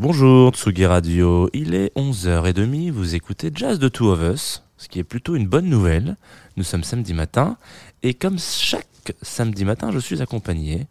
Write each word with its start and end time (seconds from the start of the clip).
Bonjour 0.00 0.52
Tsugi 0.52 0.86
Radio, 0.86 1.50
il 1.52 1.74
est 1.74 1.94
11h30, 1.94 2.90
vous 2.90 3.14
écoutez 3.14 3.50
Jazz 3.54 3.78
de 3.78 3.86
Two 3.88 4.08
of 4.10 4.22
Us, 4.22 4.62
ce 4.78 4.88
qui 4.88 4.98
est 4.98 5.04
plutôt 5.04 5.36
une 5.36 5.46
bonne 5.46 5.66
nouvelle. 5.66 6.16
Nous 6.56 6.64
sommes 6.64 6.84
samedi 6.84 7.12
matin, 7.12 7.58
et 8.02 8.14
comme 8.14 8.38
chaque 8.38 9.12
samedi 9.20 9.66
matin, 9.66 9.90
je 9.92 9.98
suis 9.98 10.22
accompagné 10.22 10.86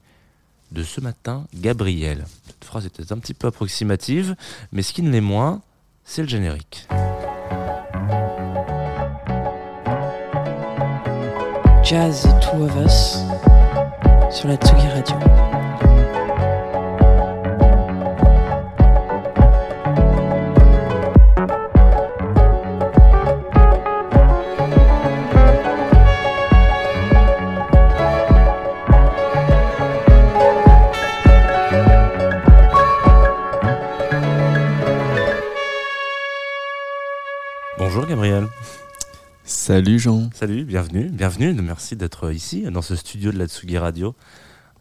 de 0.71 0.83
ce 0.83 1.01
matin 1.01 1.47
Gabriel. 1.55 2.23
Cette 2.45 2.63
phrase 2.63 2.85
était 2.85 3.11
un 3.11 3.17
petit 3.17 3.33
peu 3.33 3.47
approximative, 3.47 4.35
mais 4.71 4.83
ce 4.83 4.94
qui 4.94 5.01
ne 5.01 5.10
l'est 5.10 5.21
moins, 5.21 5.63
c'est 6.03 6.21
le 6.21 6.28
générique. 6.28 6.87
Jazz 11.83 12.21
The 12.21 12.39
Two 12.41 12.63
of 12.63 12.76
Us 12.85 13.17
sur 14.29 14.49
la 14.49 14.55
Tsugi 14.57 14.87
Radio. 14.87 15.69
Salut 39.69 39.99
Jean. 39.99 40.31
Salut, 40.33 40.63
bienvenue, 40.63 41.09
bienvenue. 41.11 41.53
Merci 41.53 41.95
d'être 41.95 42.31
ici, 42.33 42.63
dans 42.71 42.81
ce 42.81 42.95
studio 42.95 43.31
de 43.31 43.37
la 43.37 43.45
Tsugi 43.47 43.77
Radio, 43.77 44.15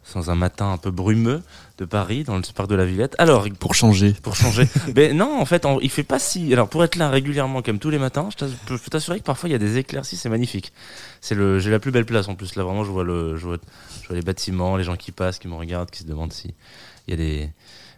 sans 0.03 0.31
un 0.31 0.35
matin 0.35 0.71
un 0.71 0.77
peu 0.77 0.89
brumeux 0.89 1.43
de 1.77 1.85
Paris, 1.85 2.23
dans 2.23 2.35
le 2.35 2.41
parc 2.55 2.67
de 2.67 2.73
la 2.73 2.85
Villette. 2.85 3.13
Alors, 3.19 3.47
Pour 3.59 3.75
changer. 3.75 4.13
pour 4.23 4.35
changer. 4.35 4.67
Mais 4.95 5.13
non, 5.13 5.39
en 5.39 5.45
fait, 5.45 5.67
en- 5.67 5.79
il 5.79 5.91
fait 5.91 6.01
pas 6.01 6.17
si. 6.17 6.51
Alors, 6.53 6.69
pour 6.69 6.83
être 6.83 6.95
là 6.95 7.11
régulièrement, 7.11 7.61
comme 7.61 7.77
tous 7.77 7.91
les 7.91 7.99
matins, 7.99 8.29
je 8.35 8.45
peux 8.65 8.79
t'assurer 8.89 9.19
que 9.19 9.25
parfois 9.25 9.47
il 9.47 9.51
y 9.51 9.55
a 9.55 9.59
des 9.59 9.77
éclaircies, 9.77 10.17
c'est 10.17 10.27
magnifique. 10.29 10.73
C'est 11.21 11.35
le, 11.35 11.59
j'ai 11.59 11.69
la 11.69 11.77
plus 11.79 11.91
belle 11.91 12.05
place 12.05 12.27
en 12.27 12.33
plus. 12.33 12.55
Là, 12.55 12.63
vraiment, 12.63 12.83
je 12.83 12.89
vois 12.89 13.03
le, 13.03 13.37
je 13.37 13.45
vois, 13.45 13.57
je 14.01 14.07
vois 14.07 14.15
les 14.15 14.23
bâtiments, 14.23 14.75
les 14.75 14.83
gens 14.83 14.95
qui 14.95 15.11
passent, 15.11 15.37
qui 15.37 15.47
me 15.47 15.53
regardent, 15.53 15.91
qui 15.91 15.99
se 15.99 16.07
demandent 16.07 16.33
si 16.33 16.55
il 17.07 17.11
y 17.11 17.13
a 17.13 17.17
des, 17.17 17.49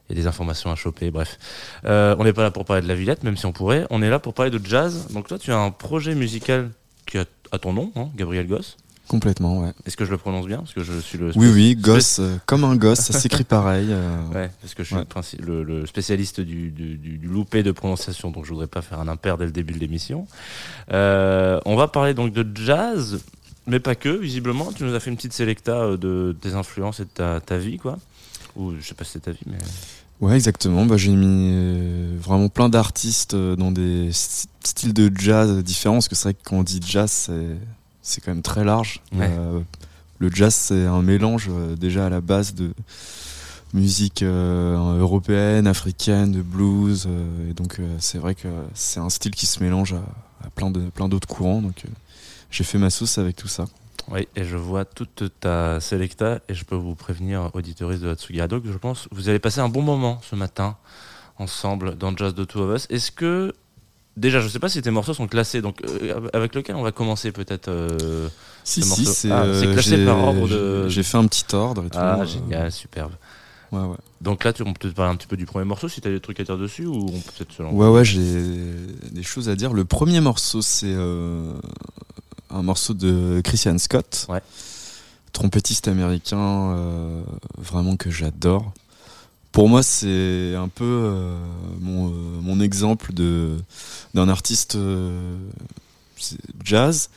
il 0.10 0.18
y 0.18 0.20
a 0.20 0.22
des 0.22 0.28
informations 0.28 0.70
à 0.72 0.76
choper. 0.76 1.10
Bref, 1.10 1.40
Euh, 1.86 2.18
on 2.20 2.26
n'est 2.26 2.34
pas 2.34 2.44
là 2.44 2.52
pour 2.52 2.66
parler 2.66 2.82
de 2.82 2.88
la 2.90 2.96
Villette, 2.96 3.24
même 3.24 3.38
si 3.38 3.46
on 3.46 3.54
pourrait. 3.54 3.88
On 3.92 4.02
est 4.02 4.10
là 4.10 4.20
pour 4.20 4.34
parler 4.34 4.52
de 4.52 4.60
jazz. 4.66 5.08
Donc 5.14 5.30
toi, 5.30 5.40
tu 5.40 5.54
as 5.54 5.58
un 5.58 5.72
projet 5.72 6.16
musical 6.16 6.70
qui 7.06 7.18
a, 7.18 7.26
a 7.52 7.60
ton 7.60 7.74
nom, 7.74 7.92
hein, 7.96 8.10
Gabriel 8.16 8.48
Goss. 8.48 8.78
Complètement, 9.08 9.60
ouais. 9.64 9.74
Est-ce 9.86 9.98
que 9.98 10.06
je 10.06 10.12
le 10.12 10.18
prononce 10.18 10.46
bien? 10.46 10.60
Parce 10.60 10.74
que 10.74 10.84
je 10.84 10.98
suis 11.00 11.18
le. 11.18 11.32
Oui, 11.36 11.50
oui, 11.54 11.76
gosse, 11.76 12.20
euh, 12.20 12.38
comme 12.46 12.64
un 12.64 12.78
gosse, 12.78 13.00
ça 13.00 13.20
s'écrit 13.20 13.44
pareil. 13.44 13.88
euh, 13.90 14.18
Ouais, 14.34 14.50
parce 14.62 14.74
que 14.74 14.84
je 14.84 14.88
suis 14.88 14.96
Ouais. 14.96 15.46
le, 15.46 15.86
spécialiste 15.86 16.40
du, 16.40 16.70
du, 16.72 17.20
loupé 17.28 17.62
de 17.62 17.72
prononciation, 17.74 18.32
donc 18.32 18.46
je 18.46 18.52
voudrais 18.52 18.68
pas 18.68 18.82
faire 18.82 19.02
un 19.02 19.10
impair 19.10 19.38
dès 19.38 19.44
le 19.46 19.52
début 19.52 19.74
de 19.74 19.80
l'émission. 19.80 20.28
Euh, 20.94 21.60
on 21.66 21.76
va 21.76 21.90
parler 21.90 22.14
donc 22.14 22.32
de 22.32 22.46
jazz, 22.56 23.20
mais 23.68 23.82
pas 23.82 23.96
que, 23.96 24.08
visiblement. 24.10 24.72
Tu 24.72 24.84
nous 24.86 24.94
as 24.96 25.00
fait 25.02 25.10
une 25.10 25.18
petite 25.18 25.34
sélecta 25.34 25.74
euh, 25.74 25.98
de 25.98 26.34
tes 26.40 26.54
influences 26.54 27.02
et 27.02 27.04
de 27.06 27.10
ta, 27.10 27.42
ta 27.42 27.58
vie, 27.58 27.78
quoi. 27.78 27.98
Ou 28.56 28.74
je 28.80 28.88
sais 28.88 28.94
pas 28.96 29.04
si 29.04 29.12
c'est 29.12 29.20
ta 29.24 29.32
vie, 29.32 29.40
mais. 29.46 29.58
Ouais, 30.22 30.36
exactement. 30.36 30.86
Bah, 30.86 30.98
j'ai 30.98 31.12
mis 31.16 31.50
euh, 31.52 32.16
vraiment 32.22 32.48
plein 32.48 32.70
d'artistes 32.70 33.34
euh, 33.34 33.56
dans 33.56 33.72
des 33.72 34.12
st- 34.12 34.46
styles 34.64 34.94
de 34.94 35.12
jazz 35.20 35.64
différents, 35.64 35.96
parce 35.96 36.08
que 36.08 36.16
c'est 36.16 36.26
vrai 36.30 36.34
que 36.36 36.44
quand 36.44 36.58
on 36.58 36.64
dit 36.64 36.80
jazz, 36.86 37.10
c'est, 37.12 37.58
c'est 38.04 38.22
quand 38.22 38.32
même 38.32 38.44
très 38.44 38.64
large. 38.64 39.02
Ouais. 39.14 39.28
Euh, 39.32 39.60
le 40.20 40.30
jazz, 40.32 40.54
c'est 40.54 40.86
un 40.86 41.02
mélange 41.02 41.50
déjà 41.80 42.06
à 42.06 42.10
la 42.10 42.22
base 42.22 42.54
de 42.54 42.72
musique 43.74 44.22
euh, 44.22 45.00
européenne, 45.00 45.66
africaine, 45.66 46.32
de 46.32 46.44
blues. 46.44 47.06
euh, 47.08 47.50
et 47.50 47.54
donc, 47.54 47.80
c'est 47.98 48.20
vrai 48.20 48.36
que 48.36 48.48
c'est 48.76 49.00
un 49.00 49.10
style 49.10 49.32
qui 49.34 49.48
se 49.48 49.64
mélange 49.64 49.94
à, 49.94 50.04
à 50.46 50.50
plein, 50.52 50.70
de, 50.70 50.82
plein 50.92 51.10
d'autres 51.10 51.28
courants. 51.28 51.64
Donc, 51.64 51.84
j'ai 52.52 52.64
fait 52.64 52.78
ma 52.78 52.92
sauce 52.92 53.18
avec 53.18 53.36
tout 53.36 53.48
ça. 53.48 53.66
Oui, 54.12 54.28
et 54.36 54.44
je 54.44 54.58
vois 54.58 54.84
toute 54.84 55.24
ta 55.40 55.80
sélecta, 55.80 56.40
et 56.50 56.54
je 56.54 56.66
peux 56.66 56.76
vous 56.76 56.96
prévenir, 56.96 57.50
auditoristes 57.54 58.02
de 58.02 58.16
Radio, 58.40 58.60
que 58.60 58.72
je 58.72 58.78
pense 58.78 59.04
que 59.08 59.16
vous 59.16 59.30
allez 59.30 59.40
passer 59.40 59.60
un 59.62 59.70
bon 59.70 59.82
moment 59.82 60.20
ce 60.24 60.36
matin, 60.36 60.76
ensemble, 61.38 61.96
dans 61.98 62.16
Jazz 62.16 62.34
de 62.36 62.44
Two 62.44 62.62
of 62.62 62.76
Us. 62.76 62.88
Est-ce 62.90 63.12
que. 63.12 63.54
Déjà, 64.18 64.42
je 64.42 64.50
sais 64.50 64.60
pas 64.60 64.68
si 64.68 64.82
tes 64.82 64.92
morceaux 64.92 65.14
sont 65.14 65.28
classés, 65.28 65.62
donc 65.62 65.82
euh, 65.86 66.28
avec 66.34 66.54
lequel 66.54 66.76
on 66.76 66.82
va 66.84 66.92
commencer 66.92 67.32
peut-être 67.32 67.70
euh, 67.70 68.28
Si, 68.66 68.82
Ce 68.82 68.94
si, 68.96 69.06
c'est 69.06 69.32
Ah, 69.32 69.44
euh, 69.44 69.72
classé 69.74 70.06
par 70.06 70.18
ordre 70.18 70.50
de- 70.50 70.90
J'ai 70.90 71.02
fait 71.04 71.18
un 71.18 71.26
petit 71.28 71.46
ordre 71.56 71.86
et 71.86 71.90
tout. 71.90 71.98
Ah, 71.98 72.26
génial, 72.26 72.70
superbe. 72.74 73.14
Ouais, 73.72 73.80
ouais. 73.80 73.96
Donc 74.20 74.44
là, 74.44 74.52
tu, 74.52 74.64
on 74.64 74.74
peut 74.74 74.90
te 74.90 74.94
parler 74.94 75.14
un 75.14 75.16
petit 75.16 75.28
peu 75.28 75.38
du 75.38 75.46
premier 75.46 75.64
morceau, 75.64 75.88
si 75.88 76.02
tu 76.02 76.10
as 76.10 76.12
des 76.12 76.20
trucs 76.20 76.42
à 76.42 76.44
dire 76.44 76.58
dessus, 76.58 76.86
ou 76.86 77.06
on 77.08 77.20
peut 77.20 77.32
peut-être 77.38 77.54
se 77.54 77.64
lancer 77.64 77.74
Ouais, 77.78 77.88
ouais, 77.88 78.04
j'ai 78.04 78.44
des 79.12 79.24
choses 79.24 79.48
à 79.48 79.56
dire. 79.56 79.72
Le 79.72 79.86
premier 79.86 80.20
morceau, 80.20 80.62
c'est 80.62 80.88
euh, 80.94 81.54
un 82.54 82.62
morceau 82.64 82.94
de 82.94 83.42
Christian 83.44 83.78
Scott, 83.78 84.26
Ouais. 84.30 84.42
trompettiste 85.34 85.88
américain, 85.88 86.74
euh, 86.76 87.22
vraiment 87.58 87.96
que 87.96 88.10
j'adore. 88.12 88.74
Pour 89.52 89.68
moi, 89.68 89.84
c'est 89.84 90.56
un 90.56 90.70
peu 90.70 90.86
euh, 90.86 91.38
mon, 91.80 92.08
euh, 92.10 92.12
mon 92.42 92.60
exemple 92.62 93.14
de 93.14 93.58
d'un 94.14 94.30
artiste 94.30 94.78
jazz, 96.64 97.10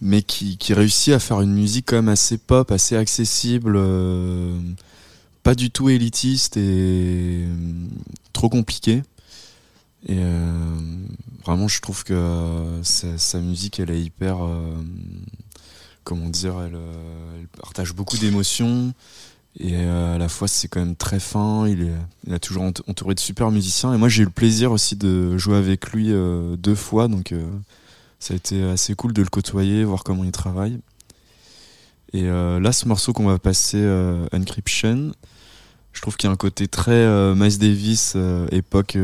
mais 0.00 0.22
qui, 0.22 0.56
qui 0.58 0.74
réussit 0.74 1.14
à 1.14 1.18
faire 1.18 1.40
une 1.40 1.54
musique 1.54 1.86
quand 1.88 1.96
même 1.96 2.08
assez 2.08 2.36
pop, 2.38 2.70
assez 2.70 2.96
accessible, 2.96 3.78
pas 5.42 5.54
du 5.54 5.70
tout 5.70 5.88
élitiste 5.88 6.56
et 6.56 7.44
trop 8.32 8.48
compliqué. 8.48 9.02
Et 10.06 10.18
euh, 10.18 11.06
vraiment, 11.44 11.68
je 11.68 11.80
trouve 11.80 12.04
que 12.04 12.12
euh, 12.12 12.82
sa, 12.82 13.40
musique, 13.40 13.80
elle 13.80 13.90
est 13.90 14.00
hyper. 14.00 14.44
euh, 14.44 14.76
comment 16.04 16.28
dire 16.28 16.60
elle, 16.60 16.76
elle 17.38 17.46
partage 17.60 17.94
beaucoup 17.94 18.18
d'émotions. 18.18 18.92
Et 19.58 19.76
à 19.76 20.18
la 20.18 20.28
fois, 20.28 20.48
c'est 20.48 20.68
quand 20.68 20.80
même 20.80 20.96
très 20.96 21.20
fin. 21.20 21.66
Il, 21.68 21.90
est, 22.28 22.32
a 22.32 22.38
toujours 22.38 22.64
ent- 22.64 22.82
entouré 22.88 23.14
de 23.14 23.20
super 23.20 23.50
musiciens. 23.50 23.94
Et 23.94 23.96
moi, 23.96 24.08
j'ai 24.08 24.22
eu 24.22 24.26
le 24.26 24.30
plaisir 24.30 24.72
aussi 24.72 24.96
de 24.96 25.38
jouer 25.38 25.56
avec 25.56 25.92
lui 25.92 26.12
deux 26.58 26.74
fois. 26.74 27.06
Donc, 27.06 27.32
ça 28.18 28.34
a 28.34 28.36
été 28.36 28.64
assez 28.64 28.96
cool 28.96 29.12
de 29.12 29.22
le 29.22 29.28
côtoyer, 29.28 29.84
voir 29.84 30.02
comment 30.02 30.24
il 30.24 30.32
travaille. 30.32 30.80
Et 32.12 32.22
là, 32.24 32.72
ce 32.72 32.88
morceau 32.88 33.12
qu'on 33.12 33.26
va 33.26 33.38
passer, 33.38 33.80
Encryption, 34.32 35.12
je 35.92 36.00
trouve 36.02 36.16
qu'il 36.16 36.26
y 36.26 36.30
a 36.30 36.32
un 36.32 36.36
côté 36.36 36.66
très 36.66 37.06
Miles 37.36 37.58
Davis, 37.58 38.16
époque 38.50 38.98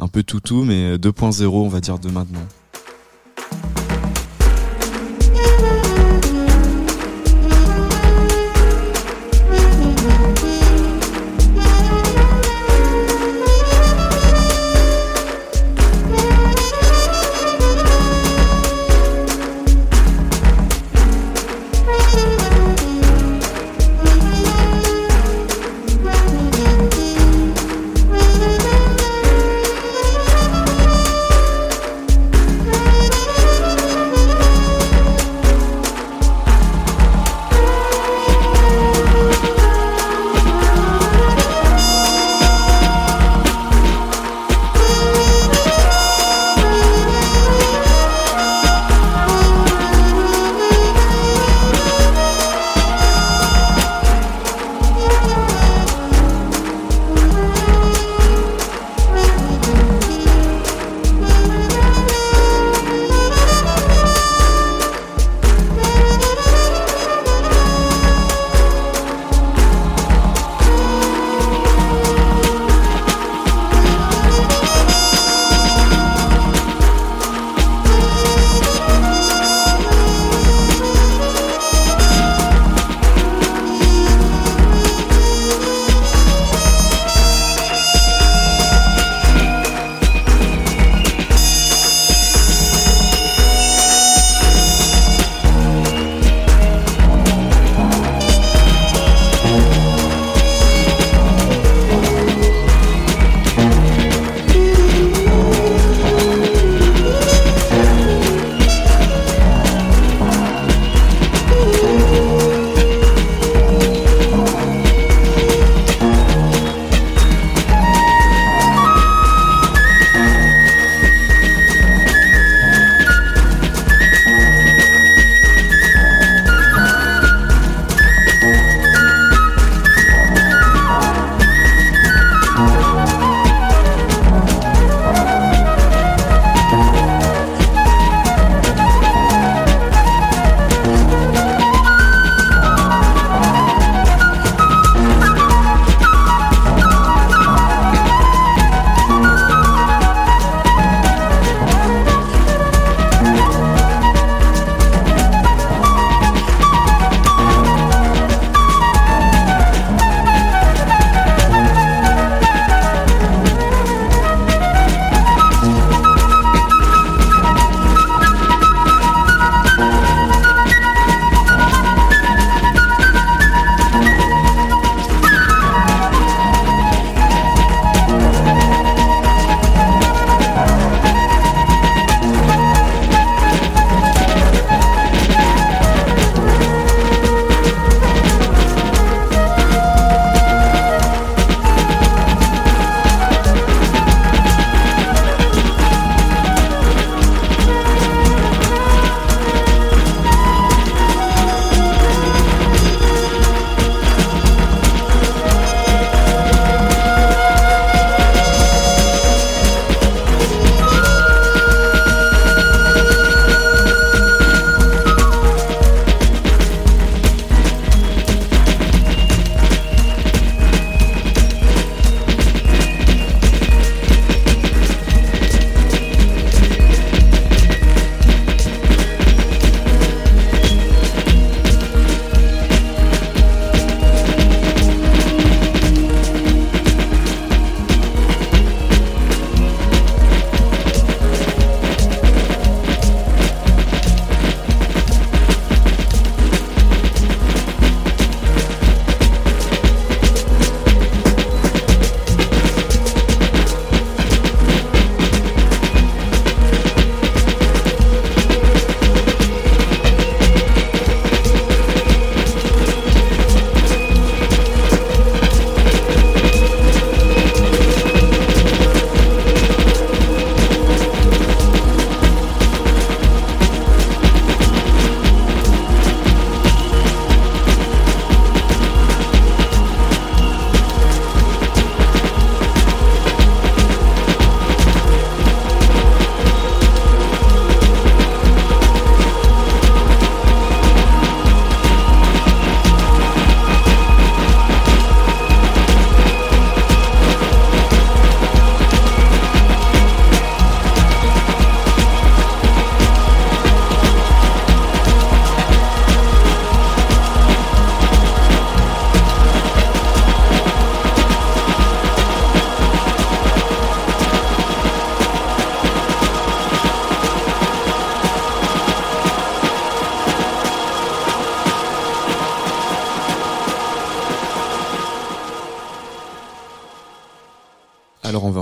un 0.00 0.08
peu 0.08 0.22
toutou, 0.22 0.64
mais 0.64 0.96
2.0, 0.96 1.46
on 1.46 1.68
va 1.68 1.80
dire, 1.80 1.98
de 1.98 2.08
maintenant. 2.08 2.40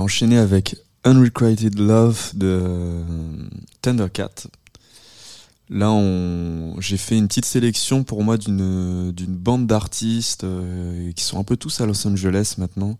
Enchaîner 0.09 0.39
avec 0.39 0.75
Unrequited 1.03 1.77
Love 1.77 2.31
de 2.33 3.03
Thundercat. 3.83 4.47
Là, 5.69 5.93
j'ai 6.79 6.97
fait 6.97 7.15
une 7.15 7.27
petite 7.27 7.45
sélection 7.45 8.03
pour 8.03 8.23
moi 8.23 8.39
d'une 8.39 9.13
bande 9.13 9.67
d'artistes 9.67 10.45
euh, 10.45 11.11
qui 11.11 11.23
sont 11.23 11.37
un 11.37 11.43
peu 11.43 11.57
tous 11.57 11.79
à 11.79 11.85
Los 11.85 12.07
Angeles 12.07 12.55
maintenant. 12.57 12.97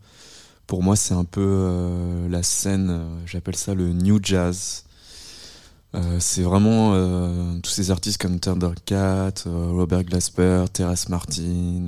Pour 0.68 0.84
moi, 0.84 0.96
c'est 0.96 1.16
un 1.16 1.24
peu 1.24 1.42
euh, 1.44 2.30
la 2.30 2.44
scène, 2.44 2.92
euh, 2.92 3.08
j'appelle 3.26 3.56
ça 3.56 3.74
le 3.74 3.92
new 3.92 4.20
jazz. 4.22 4.84
Euh, 5.96 6.18
c'est 6.20 6.44
vraiment 6.44 6.92
euh, 6.94 7.58
tous 7.64 7.72
ces 7.72 7.90
artistes 7.90 8.22
comme 8.22 8.40
Thundercat, 8.40 9.34
euh, 9.48 9.72
Robert 9.72 10.04
Glasper, 10.04 10.66
Terrace 10.72 11.10
Martin, 11.10 11.88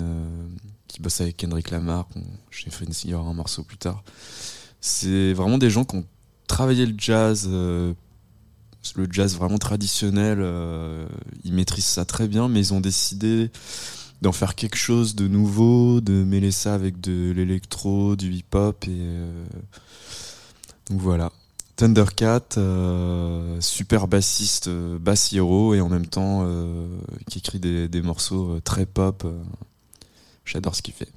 qui 0.88 1.00
bossent 1.00 1.22
avec 1.22 1.38
Kendrick 1.38 1.70
Lamar. 1.70 2.08
J'ai 2.50 2.72
fait 2.72 2.86
une, 2.86 2.94
il 3.04 3.12
y 3.12 3.14
aura 3.14 3.30
un 3.30 3.36
morceau 3.36 3.62
plus 3.62 3.78
tard. 3.78 4.04
C'est 4.82 5.34
vraiment 5.34 5.58
des 5.58 5.70
gens 5.70 5.86
qui 5.86 5.96
ont 5.96 6.06
travaillé 6.48 6.86
le 6.86 6.96
jazz, 6.98 7.48
le 7.48 7.96
jazz 9.10 9.38
vraiment 9.38 9.60
traditionnel. 9.60 10.40
ils 11.44 11.54
maîtrisent 11.54 11.86
ça 11.86 12.04
très 12.04 12.28
bien, 12.28 12.50
mais 12.50 12.60
ils 12.60 12.74
ont 12.74 12.82
décidé 12.82 13.52
d'en 14.22 14.32
faire 14.32 14.56
quelque 14.56 14.78
chose 14.78 15.16
de 15.16 15.28
nouveau, 15.28 16.02
de 16.02 16.24
mêler 16.24 16.52
ça 16.52 16.74
avec 16.74 17.00
de 17.00 17.32
l'électro, 17.32 18.16
du 18.16 18.34
hip-hop 18.34 18.86
et 18.88 19.08
donc 20.92 21.00
voilà. 21.00 21.32
Thundercat, 21.78 22.42
euh, 22.58 23.60
super 23.62 24.08
bassiste, 24.08 24.68
euh, 24.68 25.00
bass 25.00 25.34
hero 25.34 25.74
et 25.74 25.82
en 25.82 25.90
même 25.90 26.06
temps 26.06 26.42
euh, 26.44 26.86
qui 27.30 27.40
écrit 27.40 27.60
des, 27.60 28.02
morceaux 28.02 28.52
euh, 28.52 28.62
très 28.62 28.86
pop. 28.86 29.24
euh. 29.26 29.42
J'adore 30.46 30.76
ce 30.76 30.82
qu'il 30.82 30.94
fait. 30.94 31.08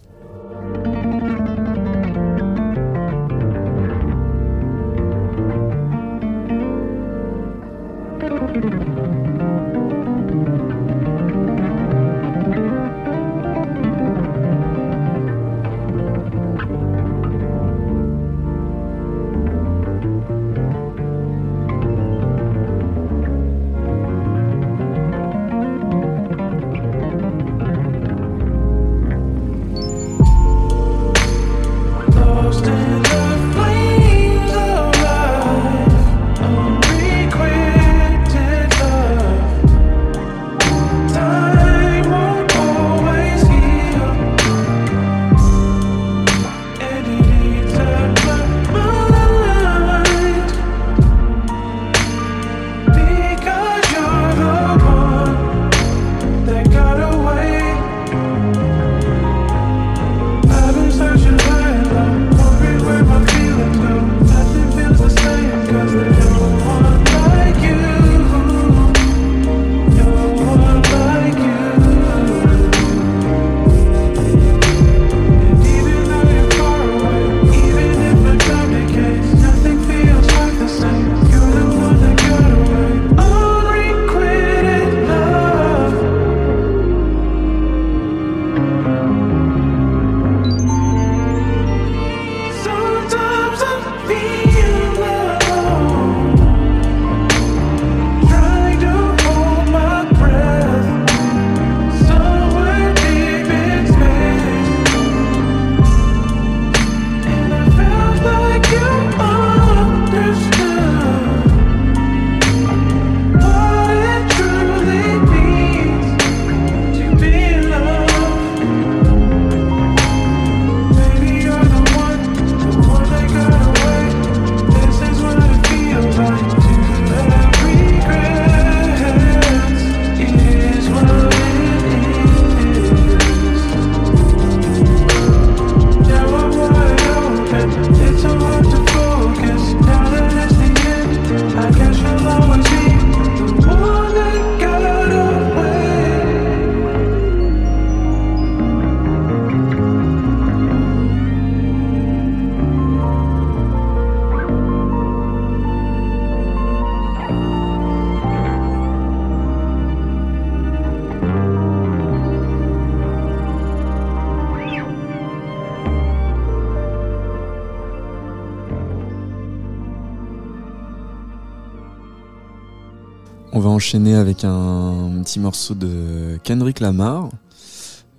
Enchaîner 173.75 174.15
avec 174.15 174.45
un 174.45 175.21
petit 175.25 175.41
morceau 175.41 175.75
de 175.75 176.39
Kendrick 176.45 176.79
Lamar 176.79 177.29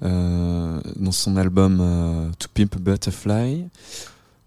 euh, 0.04 0.82
dans 0.98 1.14
son 1.14 1.38
album 1.38 1.80
euh, 1.82 2.30
To 2.38 2.50
Pimp 2.54 2.76
a 2.76 2.80
Butterfly. 2.80 3.66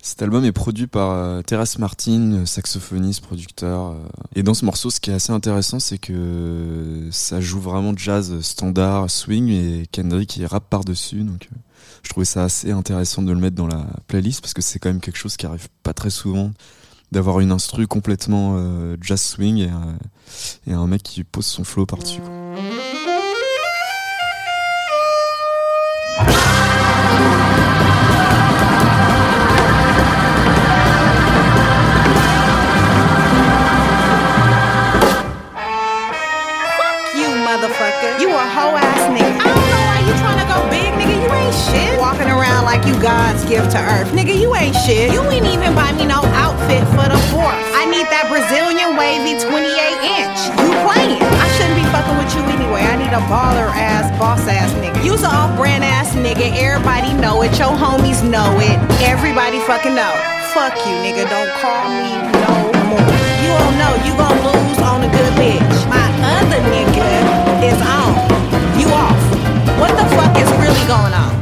Cet 0.02 0.22
album 0.22 0.44
est 0.44 0.52
produit 0.52 0.86
par 0.86 1.10
euh, 1.10 1.40
Terrace 1.40 1.78
Martin, 1.78 2.44
saxophoniste, 2.44 3.22
producteur. 3.22 3.92
euh. 3.92 3.94
et 4.36 4.42
dans 4.42 4.52
ce 4.52 4.66
morceau, 4.66 4.90
ce 4.90 5.00
qui 5.00 5.10
est 5.10 5.14
assez 5.14 5.32
intéressant, 5.32 5.80
c'est 5.80 5.98
que 5.98 7.08
ça 7.10 7.40
joue 7.40 7.60
vraiment 7.60 7.94
jazz 7.96 8.40
standard, 8.42 9.10
swing, 9.10 9.48
et 9.48 9.86
Kendrick 9.90 10.36
il 10.36 10.44
rappe 10.44 10.68
par-dessus. 10.68 11.24
Donc, 11.24 11.48
euh, 11.50 11.56
je 12.02 12.10
trouvais 12.10 12.26
ça 12.26 12.44
assez 12.44 12.70
intéressant 12.70 13.22
de 13.22 13.32
le 13.32 13.38
mettre 13.40 13.56
dans 13.56 13.66
la 13.66 13.86
playlist 14.08 14.42
parce 14.42 14.52
que 14.52 14.62
c'est 14.62 14.78
quand 14.78 14.90
même 14.90 15.00
quelque 15.00 15.18
chose 15.18 15.38
qui 15.38 15.46
arrive 15.46 15.68
pas 15.82 15.94
très 15.94 16.10
souvent 16.10 16.52
d'avoir 17.12 17.40
une 17.40 17.52
instru 17.52 17.86
complètement 17.86 18.54
euh, 18.56 18.96
jazz 19.00 19.20
swing 19.20 19.58
et, 19.58 19.70
euh, 19.70 20.70
et 20.70 20.72
un 20.72 20.86
mec 20.86 21.02
qui 21.02 21.24
pose 21.24 21.46
son 21.46 21.64
flow 21.64 21.86
par-dessus. 21.86 22.20
You 38.20 38.30
a 38.30 38.44
ass 38.76 39.07
gift 43.48 43.72
to 43.72 43.80
earth. 43.80 44.12
Nigga, 44.12 44.36
you 44.36 44.52
ain't 44.54 44.76
shit. 44.84 45.08
You 45.10 45.24
ain't 45.32 45.48
even 45.48 45.72
buy 45.72 45.90
me 45.96 46.04
no 46.04 46.20
outfit 46.36 46.84
for 46.92 47.08
the 47.08 47.16
fourth. 47.32 47.56
I 47.72 47.88
need 47.88 48.04
that 48.12 48.28
Brazilian 48.28 48.92
wavy 49.00 49.40
28 49.40 49.64
inch. 50.20 50.38
You 50.60 50.68
playing. 50.84 51.24
I 51.24 51.48
shouldn't 51.56 51.80
be 51.80 51.86
fucking 51.88 52.16
with 52.20 52.28
you 52.36 52.44
anyway. 52.44 52.84
I 52.84 53.00
need 53.00 53.08
a 53.08 53.24
baller 53.24 53.72
ass, 53.72 54.12
boss 54.20 54.44
ass 54.44 54.68
nigga. 54.76 55.00
You's 55.00 55.24
an 55.24 55.32
off 55.32 55.56
brand 55.56 55.80
ass 55.80 56.12
nigga. 56.12 56.52
Everybody 56.60 57.16
know 57.16 57.40
it. 57.40 57.56
Your 57.56 57.72
homies 57.72 58.20
know 58.20 58.52
it. 58.60 58.76
Everybody 59.00 59.64
fucking 59.64 59.96
know. 59.96 60.12
fuck 60.52 60.76
you, 60.84 60.94
nigga. 61.00 61.24
Don't 61.24 61.52
call 61.64 61.88
me 61.88 62.20
no 62.44 62.52
more. 62.92 63.08
You 63.40 63.48
don't 63.56 63.76
know 63.80 63.92
you 64.04 64.12
gon' 64.20 64.38
lose 64.44 64.80
on 64.84 65.00
a 65.00 65.08
good 65.08 65.32
bitch. 65.40 65.78
My 65.88 66.04
other 66.36 66.60
nigga 66.68 67.08
is 67.64 67.80
on. 67.80 68.12
You 68.76 68.92
off. 68.92 69.16
What 69.80 69.96
the 69.96 70.04
fuck 70.12 70.36
is 70.36 70.48
really 70.60 70.84
going 70.84 71.16
on? 71.16 71.37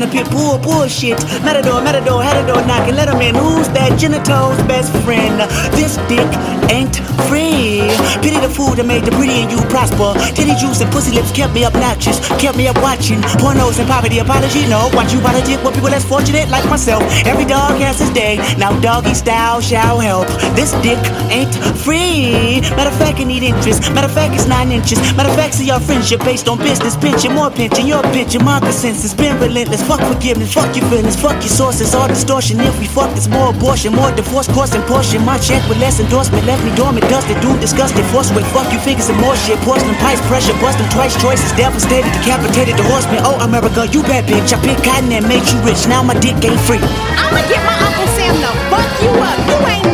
in 0.00 0.08
a 0.08 0.12
pit 0.12 0.30
bull. 0.30 0.58
Bullshit. 0.58 1.18
Matador, 1.44 1.80
matador, 1.82 2.22
door 2.46 2.64
knocking, 2.66 2.94
let 2.94 3.08
him 3.08 3.20
in. 3.20 3.34
Who's 3.34 3.68
that 3.76 3.98
genitals 3.98 4.56
best 4.64 4.92
friend? 5.04 5.40
This 5.76 5.96
dick 6.08 6.28
ain't 6.70 6.96
free. 7.28 7.84
Pity 8.22 8.38
the 8.40 8.48
food 8.48 8.78
that 8.78 8.86
made 8.86 9.04
the 9.04 9.12
pretty 9.12 9.44
and 9.44 9.50
you 9.50 9.60
prosper. 9.68 10.14
Titty 10.34 10.54
juice 10.56 10.80
and 10.80 10.90
pussy 10.92 11.12
lips 11.12 11.32
kept 11.32 11.52
me 11.52 11.64
obnoxious, 11.64 12.18
kept 12.40 12.56
me 12.56 12.68
up 12.68 12.76
watching 12.80 13.20
pornos 13.42 13.78
and 13.78 13.88
poverty. 13.88 14.18
Apology, 14.18 14.66
no. 14.68 14.88
Watch 14.94 15.12
you 15.12 15.20
politic 15.20 15.62
with 15.62 15.74
people 15.74 15.90
less 15.90 16.04
fortunate 16.04 16.48
like 16.48 16.64
myself. 16.70 17.02
Every 17.26 17.44
dog 17.44 17.76
has 17.80 17.98
his 17.98 18.10
day. 18.10 18.36
Now 18.56 18.78
doggy 18.80 19.14
style 19.14 19.60
shall 19.60 19.98
help. 19.98 20.28
This 20.56 20.72
dick 20.80 21.00
ain't 21.28 21.52
free. 21.84 22.60
Matter 22.76 22.90
of 22.90 22.96
fact, 22.96 23.20
it 23.20 23.26
need 23.26 23.42
interest. 23.42 23.92
Matter 23.92 24.08
of 24.08 24.14
fact, 24.14 24.34
it's 24.34 24.46
nine 24.46 24.72
inches. 24.72 24.98
Matter 25.16 25.30
of 25.30 25.36
fact, 25.36 25.54
see 25.54 25.70
our 25.70 25.80
friendship 25.80 26.20
based 26.20 26.48
on 26.48 26.58
business. 26.58 26.96
Pension, 26.96 27.34
more 27.34 27.50
pension, 27.50 27.86
your 27.86 28.02
pension, 28.14 28.44
my 28.44 28.60
consensus. 28.60 29.12
Been 29.14 29.38
relentless. 29.40 29.82
Fuck 29.90 30.06
forgiveness, 30.06 30.54
fuck 30.54 30.70
your 30.78 30.86
feelings, 30.86 31.18
fuck 31.18 31.34
your 31.42 31.50
sources. 31.50 31.96
All 31.98 32.06
distortion. 32.06 32.60
If 32.60 32.78
we 32.78 32.86
fuck, 32.86 33.10
it's 33.18 33.26
more 33.26 33.50
abortion, 33.50 33.92
more 33.92 34.14
divorce, 34.14 34.46
and 34.46 34.84
portion. 34.86 35.18
My 35.26 35.36
check 35.36 35.66
with 35.68 35.82
less 35.82 35.98
endorsement 35.98 36.46
left 36.46 36.62
me 36.62 36.70
dormant, 36.76 37.10
dusted, 37.10 37.42
dude, 37.42 37.58
disgusted. 37.58 38.06
Force 38.14 38.30
with 38.30 38.46
fuck 38.54 38.70
you 38.72 38.78
figures 38.78 39.08
and 39.10 39.18
more 39.18 39.34
shit. 39.34 39.58
Porcelain 39.66 39.96
pipes, 39.96 40.22
pressure, 40.30 40.54
busting 40.62 40.86
twice, 40.94 41.20
choices. 41.20 41.50
Devastated, 41.58 42.06
decapitated, 42.22 42.76
the 42.76 42.84
horseman. 42.84 43.18
Oh, 43.26 43.42
America, 43.42 43.82
you 43.90 44.06
bad 44.06 44.30
bitch. 44.30 44.54
I 44.54 44.62
picked 44.62 44.84
cotton 44.84 45.10
and 45.10 45.26
made 45.26 45.42
you 45.50 45.58
rich. 45.66 45.82
Now 45.88 46.04
my 46.04 46.14
dick 46.22 46.38
ain't 46.38 46.62
free. 46.70 46.78
I'ma 47.18 47.42
get 47.50 47.58
my 47.66 47.74
Uncle 47.82 48.06
Sam 48.14 48.38
to 48.46 48.52
fuck 48.70 48.86
you 49.02 49.10
up. 49.10 49.38
You 49.42 49.58
ain't 49.74 49.89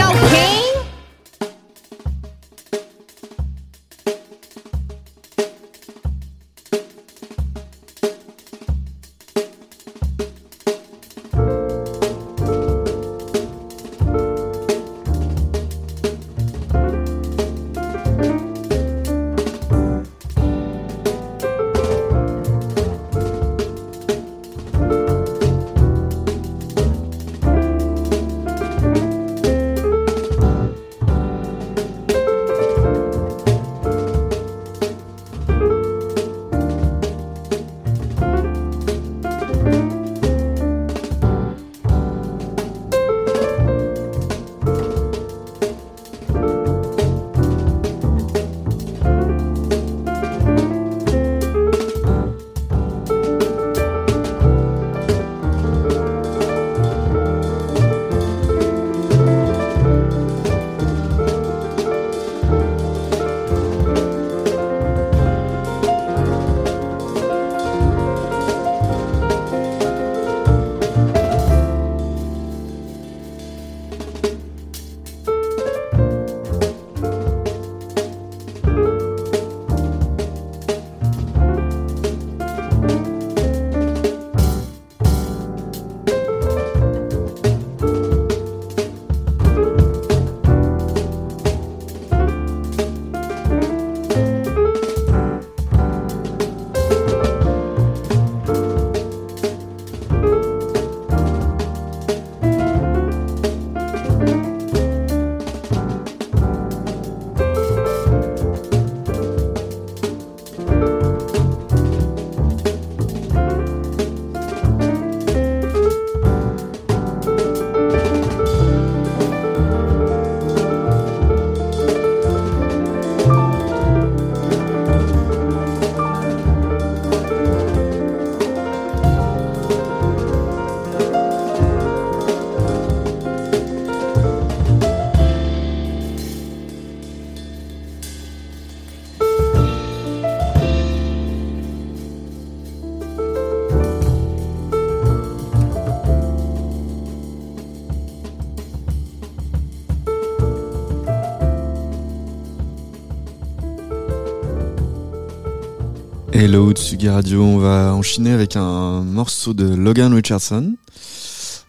Tsugi 156.96 157.11
Radio, 157.11 157.42
on 157.42 157.59
va 157.59 157.92
enchaîner 157.94 158.32
avec 158.32 158.56
un 158.56 159.02
morceau 159.02 159.52
de 159.52 159.66
Logan 159.66 160.14
Richardson. 160.14 160.76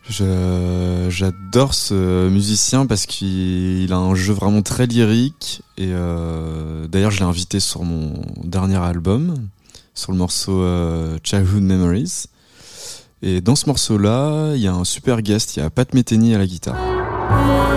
J'adore 0.09 1.73
ce 1.73 2.29
musicien 2.29 2.85
parce 2.85 3.05
qu'il 3.05 3.91
a 3.91 3.97
un 3.97 4.15
jeu 4.15 4.31
vraiment 4.31 4.61
très 4.61 4.85
lyrique 4.85 5.63
et 5.77 5.89
euh, 5.89 6.87
d'ailleurs 6.87 7.11
je 7.11 7.19
l'ai 7.19 7.25
invité 7.25 7.59
sur 7.59 7.83
mon 7.83 8.13
dernier 8.41 8.77
album, 8.77 9.35
sur 9.93 10.13
le 10.13 10.17
morceau 10.17 10.61
euh, 10.61 11.17
Childhood 11.23 11.61
Memories. 11.61 12.27
Et 13.21 13.41
dans 13.41 13.57
ce 13.57 13.65
morceau-là, 13.65 14.53
il 14.55 14.61
y 14.61 14.67
a 14.67 14.73
un 14.73 14.85
super 14.85 15.21
guest, 15.21 15.57
il 15.57 15.59
y 15.59 15.61
a 15.61 15.69
Pat 15.69 15.93
Metheny 15.93 16.35
à 16.35 16.37
la 16.37 16.47
guitare. 16.47 17.76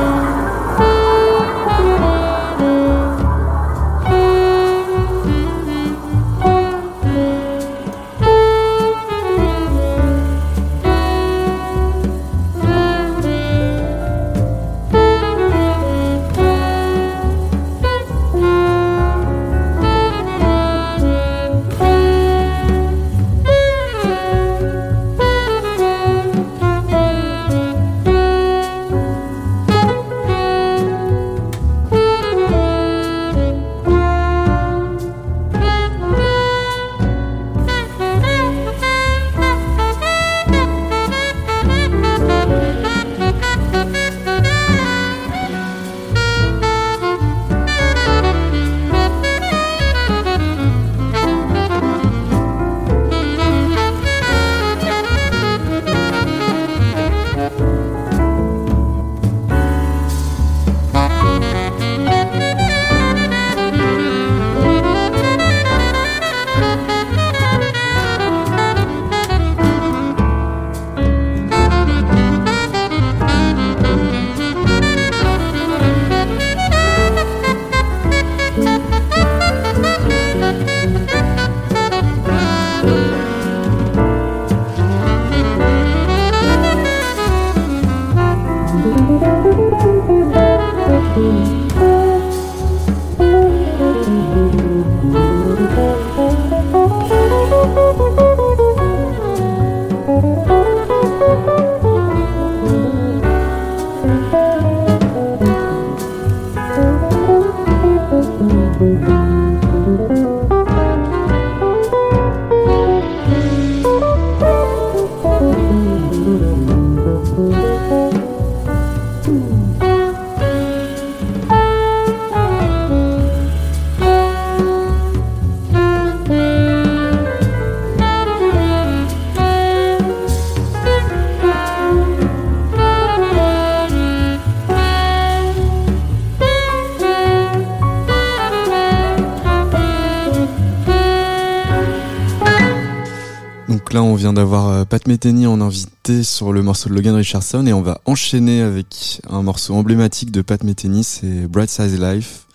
Metheny 145.11 145.49
en 145.49 145.61
invité 145.61 146.23
sur 146.23 146.53
le 146.53 146.63
morceau 146.63 146.89
de 146.89 146.95
Logan 146.95 147.17
Richardson 147.17 147.67
et 147.67 147.73
on 147.73 147.83
va 147.83 148.01
enchaîner 148.05 148.63
avec 148.63 149.21
un 149.29 149.43
morceau 149.43 149.75
emblématique 149.75 150.31
de 150.31 150.41
Pat 150.41 150.63
Metheny, 150.63 151.03
c'est 151.03 151.49
Bright 151.49 151.69
Size 151.69 152.01
Life. 152.01 152.47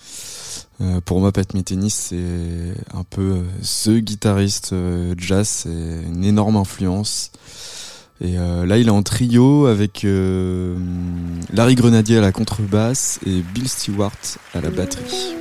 Euh, 0.79 1.01
pour 1.01 1.19
moi, 1.19 1.33
Pat 1.33 1.53
Metheny, 1.53 1.89
c'est 1.89 2.15
un 2.93 3.03
peu 3.03 3.21
euh, 3.21 3.43
ce 3.61 3.91
guitariste 3.91 4.71
euh, 4.71 5.15
jazz, 5.17 5.45
c'est 5.49 5.69
une 5.69 6.23
énorme 6.23 6.55
influence. 6.55 7.33
Et 8.21 8.35
là, 8.35 8.77
il 8.77 8.87
est 8.87 8.91
en 8.91 9.03
trio 9.03 9.65
avec 9.65 10.07
Larry 11.53 11.75
Grenadier 11.75 12.19
à 12.19 12.21
la 12.21 12.31
contrebasse 12.31 13.19
et 13.25 13.41
Bill 13.53 13.67
Stewart 13.67 14.15
à 14.53 14.61
la 14.61 14.69
batterie. 14.69 15.35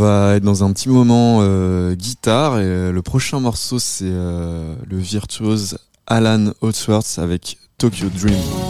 Va 0.00 0.36
être 0.36 0.42
dans 0.42 0.64
un 0.64 0.72
petit 0.72 0.88
moment 0.88 1.40
euh, 1.42 1.94
guitare 1.94 2.58
et 2.58 2.64
euh, 2.64 2.92
le 2.92 3.02
prochain 3.02 3.38
morceau 3.38 3.78
c'est 3.78 4.04
euh, 4.06 4.74
le 4.88 4.96
virtuose 4.96 5.78
Alan 6.06 6.52
Holdsworth 6.62 7.18
avec 7.18 7.58
Tokyo 7.76 8.08
Dream. 8.08 8.69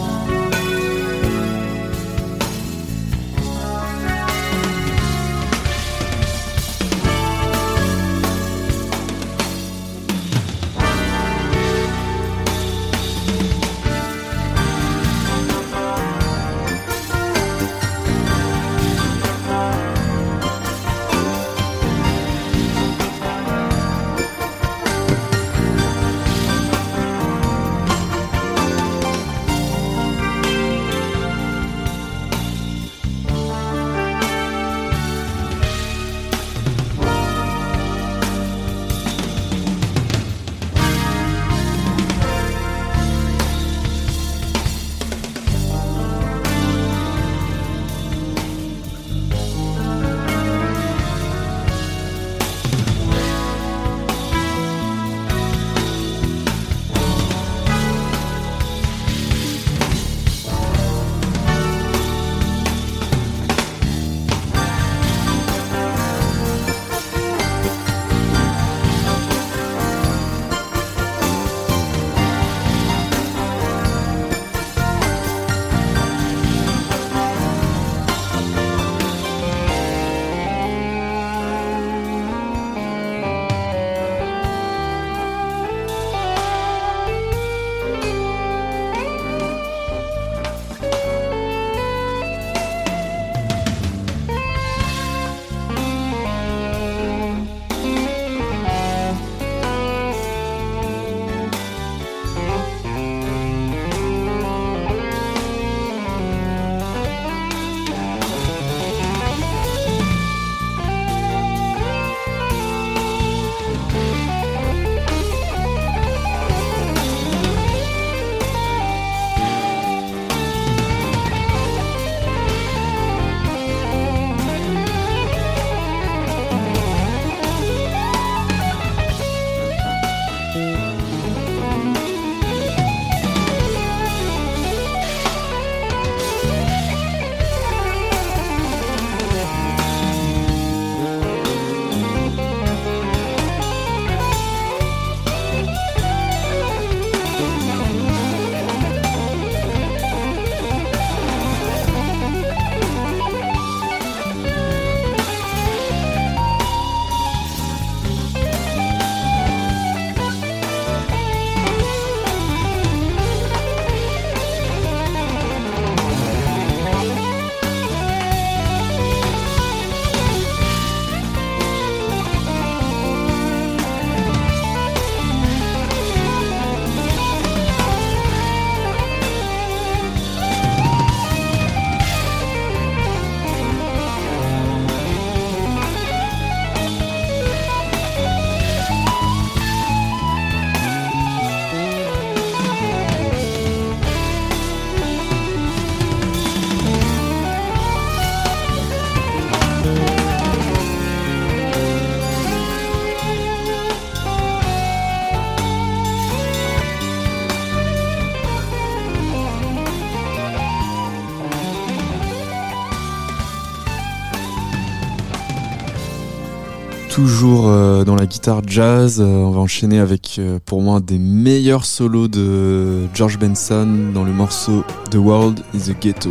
Jazz, 218.66 219.20
euh, 219.20 219.24
on 219.24 219.50
va 219.50 219.60
enchaîner 219.60 219.98
avec 219.98 220.36
euh, 220.38 220.58
pour 220.64 220.82
moi 220.82 221.00
des 221.00 221.18
meilleurs 221.18 221.84
solos 221.84 222.28
de 222.28 223.06
George 223.14 223.38
Benson 223.38 224.12
dans 224.14 224.24
le 224.24 224.32
morceau 224.32 224.84
The 225.10 225.16
World 225.16 225.60
is 225.74 225.90
a 225.90 225.94
Ghetto. 225.94 226.30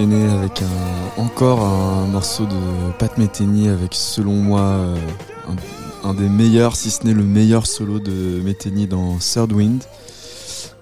Avec 0.00 0.62
encore 1.16 1.60
un 1.64 2.06
morceau 2.06 2.46
de 2.46 2.92
Pat 3.00 3.18
Metheny 3.18 3.68
avec 3.68 3.94
selon 3.94 4.34
moi 4.34 4.60
euh, 4.60 4.96
un, 6.04 6.14
des 6.14 6.28
meilleurs, 6.28 6.76
si 6.76 6.90
ce 6.92 7.04
n'est 7.04 7.14
le 7.14 7.24
meilleur 7.24 7.66
solo 7.66 7.98
de 7.98 8.40
Metheny 8.44 8.86
dans 8.86 9.18
Third 9.18 9.50
Wind. 9.50 9.82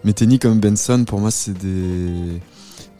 Metheny 0.05 0.39
comme 0.39 0.61
Benson, 0.61 1.05
pour 1.07 1.19
moi, 1.19 1.31
c'est 1.31 1.57
des, 1.57 2.43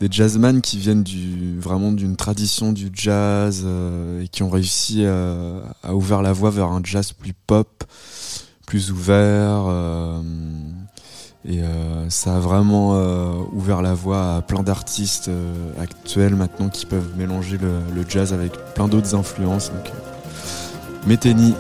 des 0.01 0.09
jazzman 0.11 0.63
qui 0.63 0.79
viennent 0.79 1.03
du, 1.03 1.61
vraiment 1.61 1.93
d'une 1.93 2.17
tradition 2.17 2.73
du 2.73 2.89
jazz 2.95 3.65
euh, 3.67 4.23
et 4.23 4.29
qui 4.29 4.43
ont 4.43 4.49
réussi 4.49 5.05
à, 5.05 5.35
à 5.83 5.95
ouvrir 5.95 6.23
la 6.23 6.33
voie 6.33 6.49
vers 6.49 6.69
un 6.69 6.81
jazz 6.83 7.13
plus 7.13 7.35
pop, 7.47 7.85
plus 8.67 8.91
ouvert. 8.91 9.67
euh, 9.69 10.23
et 11.49 11.63
euh, 11.63 12.11
ça 12.11 12.37
a 12.37 12.39
vraiment 12.41 12.95
euh, 12.95 13.33
ouvert 13.53 13.81
la 13.81 13.95
voie 13.95 14.37
à 14.37 14.43
plein 14.43 14.63
d'artistes 14.63 15.29
euh, 15.29 15.53
actuels 15.81 16.35
maintenant 16.35 16.69
qui 16.69 16.87
peuvent 16.87 17.17
mélanger 17.17 17.57
le, 17.59 18.05
jazz 18.09 18.33
avec 18.33 18.53
plein 18.75 18.89
d'autres 18.89 19.15
influences. 19.15 19.71
Donc, 19.71 19.93
Metheny. 21.07 21.55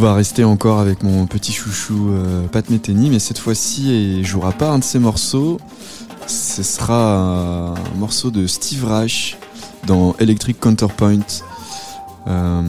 Va 0.00 0.14
rester 0.14 0.44
encore 0.44 0.78
avec 0.78 1.02
mon 1.02 1.26
petit 1.26 1.52
chouchou 1.52 2.08
euh, 2.10 2.48
Pat 2.48 2.68
Metheny, 2.70 3.10
mais 3.10 3.18
cette 3.18 3.38
fois-ci, 3.38 4.18
il 4.18 4.26
jouera 4.26 4.52
pas 4.52 4.70
un 4.70 4.78
de 4.78 4.84
ses 4.84 4.98
morceaux. 4.98 5.58
Ce 6.26 6.62
sera 6.62 7.74
un, 7.74 7.74
morceau 7.98 8.30
de 8.30 8.46
Steve 8.46 8.86
Reich 8.86 9.36
dans 9.86 10.14
Electric 10.18 10.58
Counterpoint. 10.58 11.20
Euh, 12.28 12.62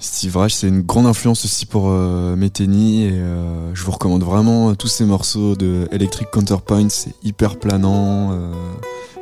Steve 0.00 0.36
Reich, 0.36 0.54
c'est 0.54 0.66
une 0.66 0.80
grande 0.80 1.06
influence 1.06 1.44
aussi 1.44 1.66
pour 1.66 1.84
euh, 1.86 2.34
Metheny 2.34 3.04
et 3.04 3.12
euh, 3.12 3.72
je 3.72 3.84
vous 3.84 3.92
recommande 3.92 4.24
vraiment 4.24 4.74
tous 4.74 4.88
ces 4.88 5.04
morceaux 5.04 5.54
de 5.54 5.86
Electric 5.92 6.32
Counterpoint. 6.32 6.88
C'est 6.88 7.14
hyper 7.22 7.60
planant. 7.60 8.36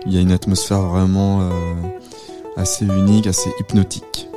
Il 0.06 0.14
y 0.14 0.16
a 0.16 0.20
une 0.20 0.32
atmosphère 0.32 0.80
vraiment 0.80 1.46
assez 2.56 2.86
unique, 2.86 3.26
assez 3.26 3.50
hypnotique. 3.60 4.28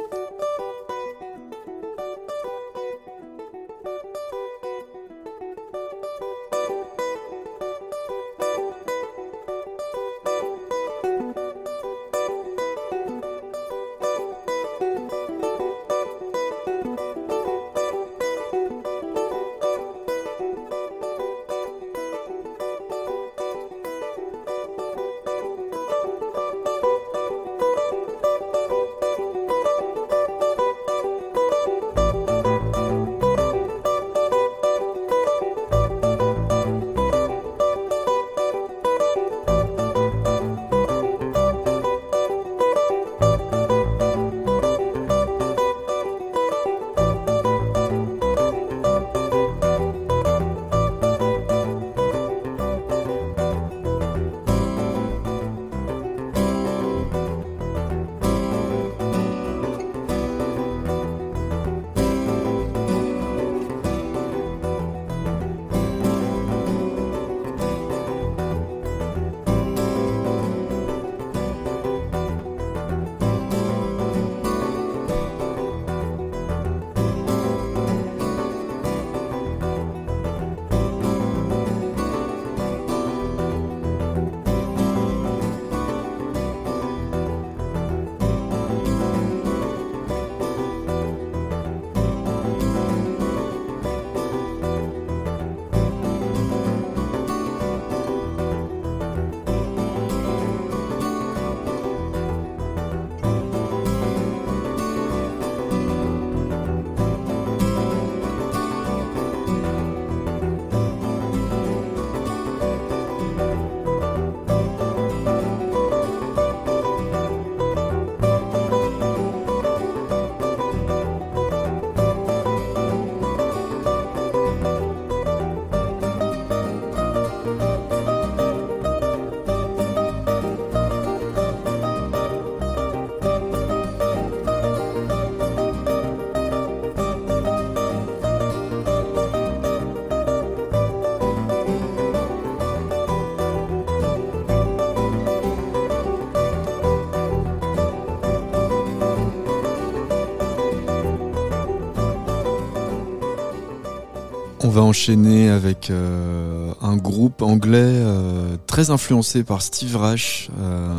Va 154.71 154.81
enchaîner 154.81 155.49
avec 155.49 155.89
euh, 155.89 156.73
un 156.81 156.95
groupe 156.95 157.41
anglais 157.41 157.77
euh, 157.81 158.55
très 158.67 158.89
influencé 158.89 159.43
par 159.43 159.61
Steve 159.61 159.97
Reich. 159.97 160.49
euh, 160.59 160.93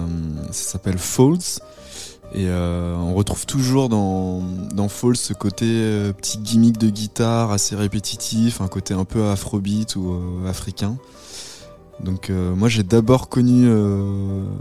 ça 0.50 0.72
s'appelle 0.72 0.98
Folds. 0.98 1.60
Et 2.34 2.48
on 2.48 3.12
retrouve 3.12 3.44
toujours 3.44 3.90
dans, 3.90 4.40
dans 4.74 4.88
Folds 4.88 5.18
ce 5.18 5.34
côté 5.34 5.66
petit 6.16 6.38
gimmick 6.38 6.78
de 6.78 6.88
guitare 6.88 7.50
assez 7.52 7.76
répétitif, 7.76 8.62
un 8.62 8.68
côté 8.68 8.94
un 8.94 9.04
peu 9.04 9.26
afrobeat 9.26 9.96
ou 9.96 10.16
africain. 10.48 10.96
Donc 12.02 12.30
moi 12.30 12.70
j'ai 12.70 12.84
d'abord 12.84 13.28
connu 13.28 13.70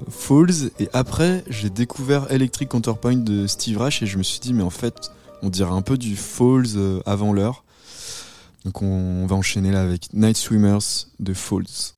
Falls 0.09 0.69
et 0.81 0.89
après 0.91 1.45
j'ai 1.47 1.69
découvert 1.69 2.29
Electric 2.29 2.67
Counterpoint 2.67 3.15
de 3.15 3.47
Steve 3.47 3.77
Reich 3.77 4.03
et 4.03 4.05
je 4.05 4.17
me 4.17 4.23
suis 4.23 4.41
dit 4.41 4.53
mais 4.53 4.63
en 4.63 4.69
fait 4.69 5.09
on 5.41 5.47
dirait 5.47 5.71
un 5.71 5.81
peu 5.81 5.97
du 5.97 6.17
Falls 6.17 7.01
avant 7.05 7.31
l'heure. 7.31 7.63
Donc 8.65 8.81
on, 8.81 9.25
va 9.25 9.35
enchaîner 9.35 9.71
là 9.71 9.81
avec 9.81 10.13
Night 10.13 10.37
Swimmers 10.37 11.07
de 11.19 11.33
Falls. 11.33 11.95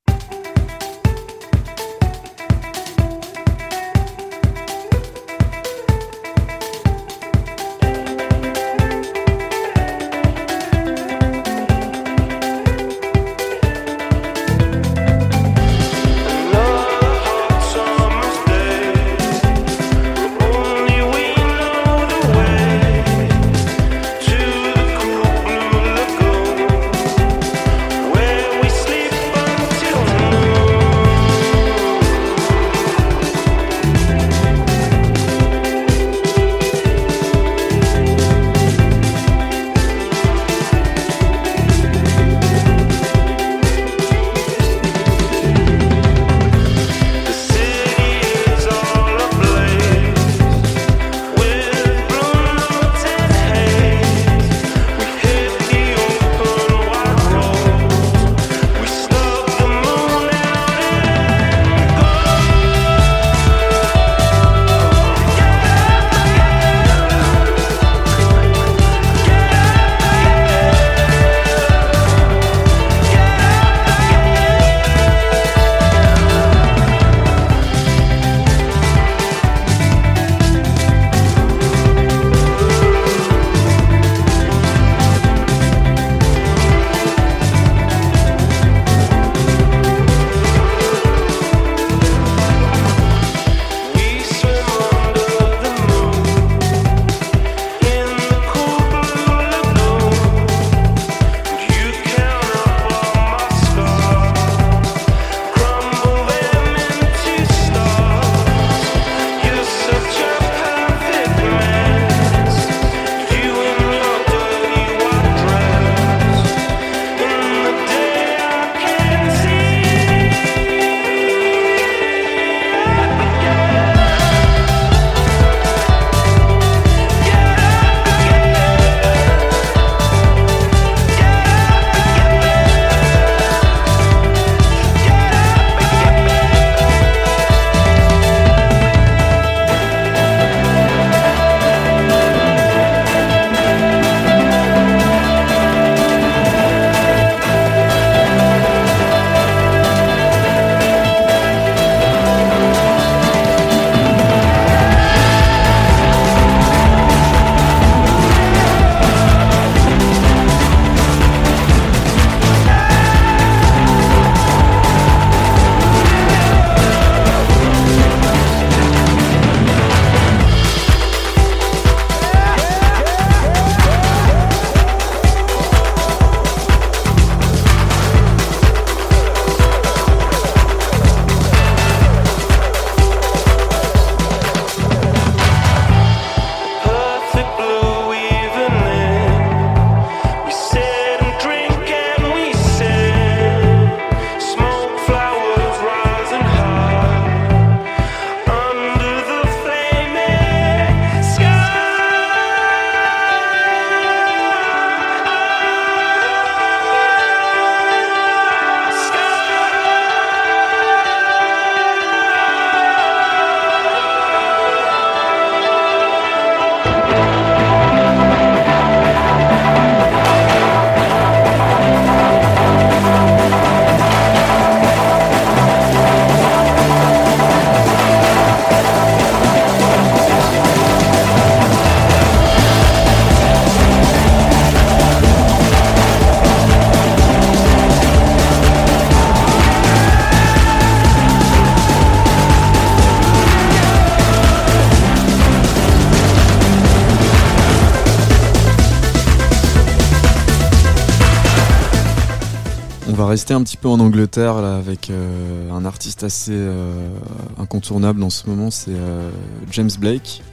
Rester 253.33 253.55
un 253.55 253.63
petit 253.63 253.77
peu 253.77 253.87
en 253.87 253.99
Angleterre 253.99 254.61
là, 254.61 254.75
avec 254.75 255.09
euh, 255.09 255.71
un 255.71 255.85
artiste 255.85 256.23
assez 256.23 256.51
euh, 256.53 257.09
incontournable 257.57 258.21
en 258.21 258.29
ce 258.29 258.47
moment, 258.47 258.69
c'est 258.69 258.93
euh, 258.93 259.31
James 259.71 259.89
Blake. 259.97 260.43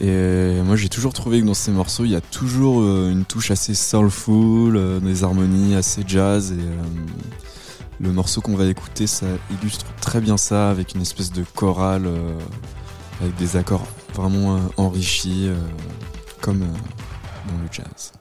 Et 0.00 0.60
moi 0.64 0.74
j'ai 0.74 0.88
toujours 0.88 1.12
trouvé 1.12 1.40
que 1.40 1.46
dans 1.46 1.54
ses 1.54 1.70
morceaux 1.70 2.04
il 2.04 2.10
y 2.10 2.16
a 2.16 2.20
toujours 2.20 2.82
une 2.82 3.24
touche 3.24 3.52
assez 3.52 3.72
soulful, 3.72 5.00
des 5.00 5.22
harmonies 5.22 5.76
assez 5.76 6.02
jazz. 6.04 6.50
Et 6.50 8.02
le 8.02 8.10
morceau 8.10 8.40
qu'on 8.40 8.56
va 8.56 8.66
écouter 8.66 9.06
ça 9.06 9.26
illustre 9.52 9.86
très 10.00 10.20
bien 10.20 10.36
ça 10.36 10.70
avec 10.70 10.96
une 10.96 11.02
espèce 11.02 11.30
de 11.30 11.44
chorale 11.54 12.10
avec 13.20 13.36
des 13.36 13.56
accords 13.56 13.86
vraiment 14.12 14.58
enrichis 14.76 15.48
comme 16.40 16.60
dans 16.60 17.62
le 17.62 17.68
jazz. 17.70 18.12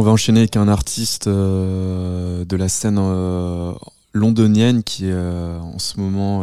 On 0.00 0.02
va 0.02 0.12
enchaîner 0.12 0.40
avec 0.40 0.56
un 0.56 0.66
artiste 0.66 1.26
euh, 1.26 2.46
de 2.46 2.56
la 2.56 2.70
scène 2.70 2.96
euh, 2.98 3.74
londonienne 4.14 4.82
qui 4.82 5.04
est 5.04 5.12
euh, 5.12 5.58
en 5.58 5.78
ce 5.78 6.00
moment 6.00 6.42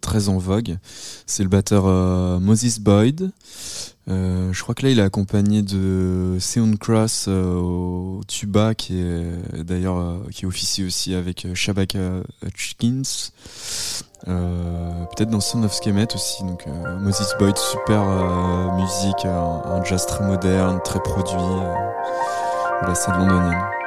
très 0.00 0.28
en 0.28 0.38
vogue. 0.38 0.76
C'est 1.24 1.44
le 1.44 1.48
batteur 1.48 1.84
Moses 2.40 2.80
Boyd. 2.80 3.30
Je 4.08 4.60
crois 4.60 4.74
que 4.74 4.82
là, 4.82 4.90
il 4.90 4.98
est 4.98 5.02
accompagné 5.02 5.62
de 5.62 6.38
Sean 6.40 6.72
Cross 6.80 7.28
au 7.28 8.22
tuba, 8.26 8.74
qui 8.74 8.98
est 8.98 9.62
d'ailleurs 9.62 10.22
qui 10.32 10.44
officie 10.44 10.84
aussi 10.84 11.14
avec 11.14 11.46
Shabaka 11.54 12.24
Hutchins. 12.44 13.30
Euh, 14.26 15.04
Peut-être 15.14 15.30
dans 15.30 15.38
Son 15.38 15.62
of 15.62 15.72
Skemet 15.72 16.12
aussi. 16.12 16.42
Donc 16.42 16.66
Moses 16.98 17.36
Boyd, 17.38 17.56
super 17.56 18.02
musique, 18.74 19.24
un 19.26 19.84
jazz 19.84 20.06
très 20.06 20.26
moderne, 20.26 20.80
très 20.82 20.98
produit. 20.98 21.36
La 22.86 22.94
scène 22.94 23.16
londonienne. 23.18 23.79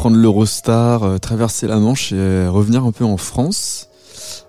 Prendre 0.00 0.16
l'Eurostar, 0.16 1.02
euh, 1.02 1.18
traverser 1.18 1.66
la 1.66 1.76
Manche 1.76 2.12
et 2.12 2.16
euh, 2.16 2.50
revenir 2.50 2.86
un 2.86 2.90
peu 2.90 3.04
en 3.04 3.18
France 3.18 3.90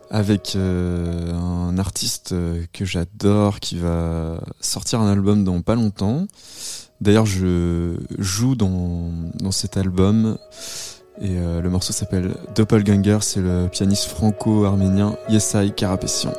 avec 0.10 0.54
euh, 0.56 1.34
un 1.34 1.78
artiste 1.78 2.34
que 2.72 2.86
j'adore 2.86 3.60
qui 3.60 3.78
va 3.78 4.40
sortir 4.62 5.02
un 5.02 5.12
album 5.12 5.44
dans 5.44 5.62
pas 5.62 5.76
longtemps. 5.76 6.26
D'ailleurs, 7.02 7.26
je 7.26 7.98
joue 8.18 8.56
dans, 8.56 9.10
dans 9.42 9.52
cet 9.52 9.76
album 9.76 10.38
et 11.20 11.36
le 11.36 11.70
morceau 11.70 11.92
s'appelle 11.92 12.34
Doppelganger. 12.56 13.18
C'est 13.22 13.42
le 13.42 13.68
pianiste 13.68 14.06
franco-arménien 14.06 15.18
Yesai 15.28 15.72
Karapessian. 15.72 16.32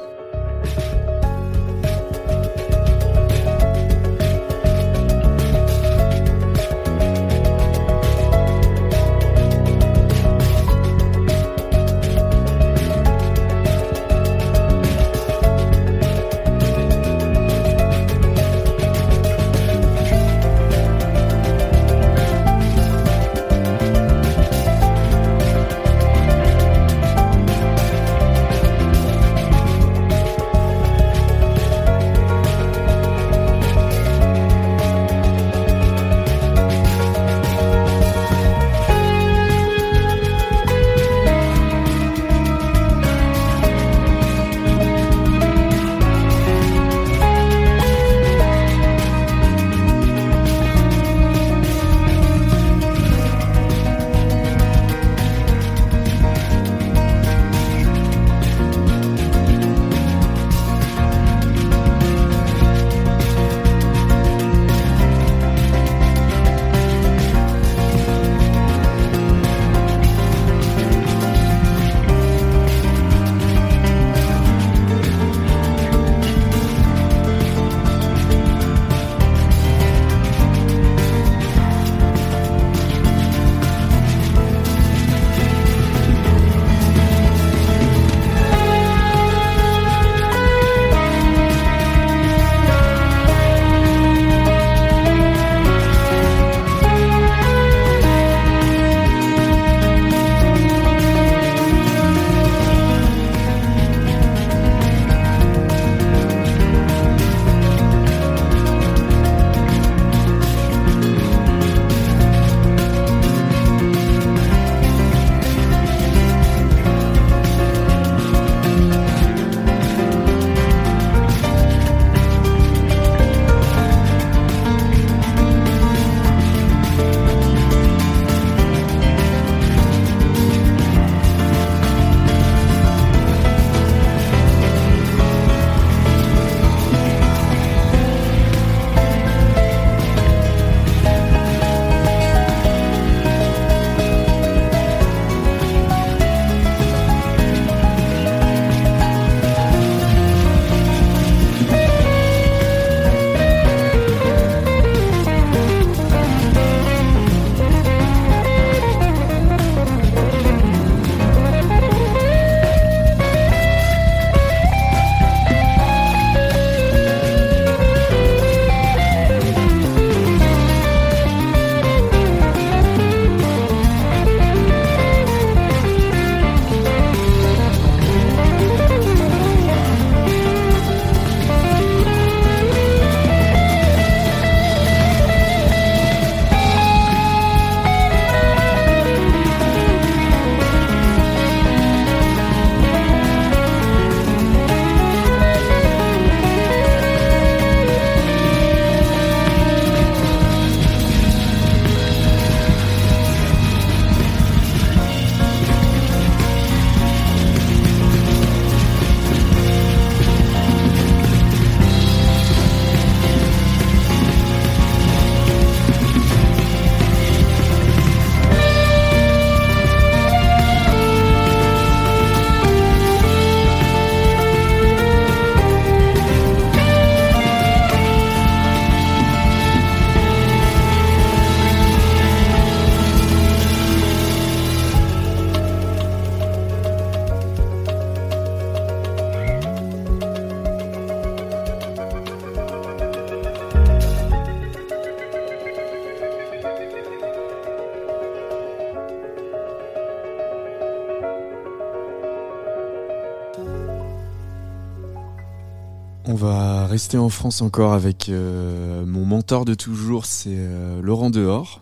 En 257.18 257.28
France 257.28 257.62
encore 257.62 257.92
avec 257.92 258.28
euh, 258.28 259.04
mon 259.06 259.24
mentor 259.24 259.64
de 259.64 259.74
toujours, 259.74 260.26
c'est 260.26 260.56
euh, 260.56 261.00
Laurent 261.02 261.30
Dehors, 261.30 261.80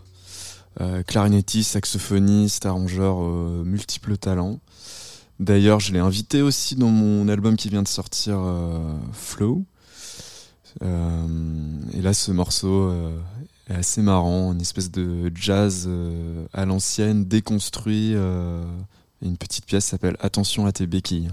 euh, 0.81 1.03
clarinettiste, 1.03 1.73
saxophoniste, 1.73 2.67
arrangeur, 2.67 3.21
multiples 3.65 4.17
talents. 4.17 4.61
D'ailleurs, 5.39 5.81
je 5.81 5.93
l'ai 5.93 5.99
invité 5.99 6.43
aussi 6.43 6.77
dans 6.77 6.91
mon 6.91 7.29
album 7.29 7.57
qui 7.57 7.69
vient 7.69 7.83
de 7.83 7.89
sortir, 7.89 8.39
Flow. 9.13 9.65
Et 10.83 12.03
là, 12.03 12.13
ce 12.13 12.31
morceau 12.31 12.93
est 13.71 13.75
assez 13.75 14.03
marrant, 14.03 14.53
une 14.53 14.61
espèce 14.61 14.91
de 14.91 15.33
jazz 15.35 15.89
à 16.53 16.67
l'ancienne, 16.67 17.25
déconstruit. 17.25 18.15
une 19.23 19.37
petite 19.39 19.65
pièce 19.65 19.87
s'appelle 19.87 20.19
Attention 20.21 20.67
à 20.67 20.73
tes 20.73 20.87
béquilles. 20.87 21.31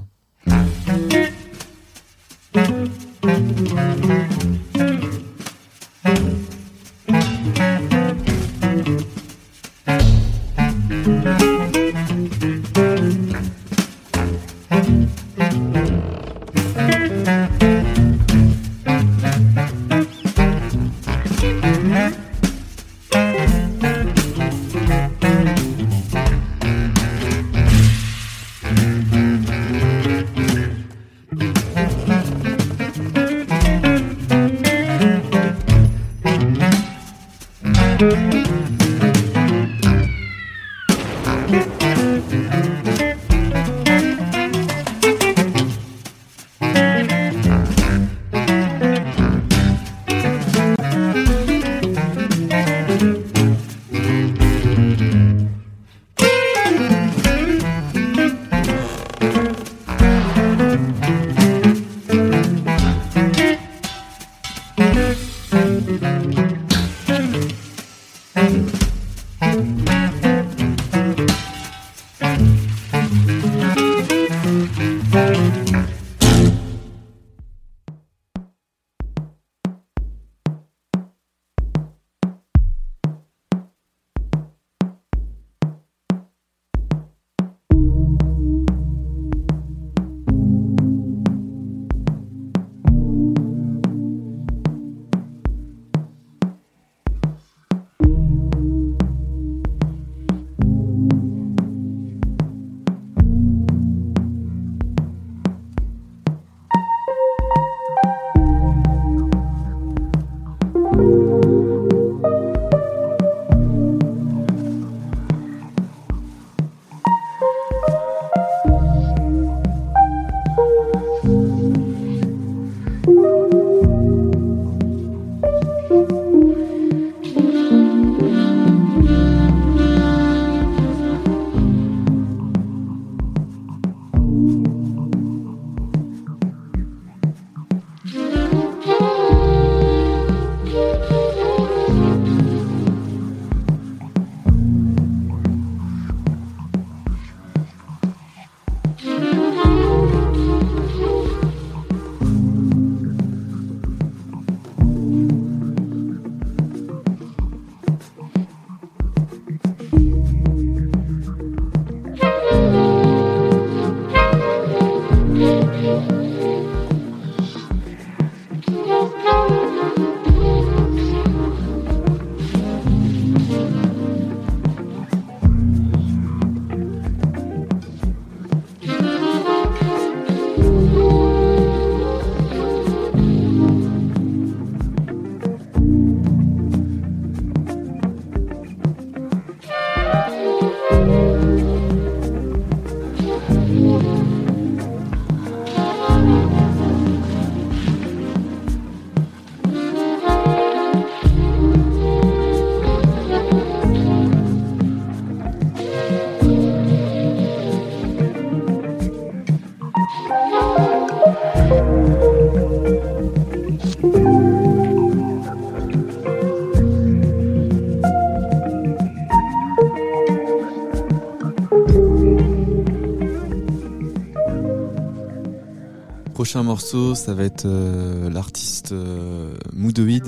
Prochain 226.47 226.63
morceau, 226.63 227.13
ça 227.13 227.33
va 227.33 227.43
être 227.43 227.65
euh, 227.65 228.29
l'artiste 228.29 228.93
euh, 228.93 229.57
Moodoid, 229.73 230.23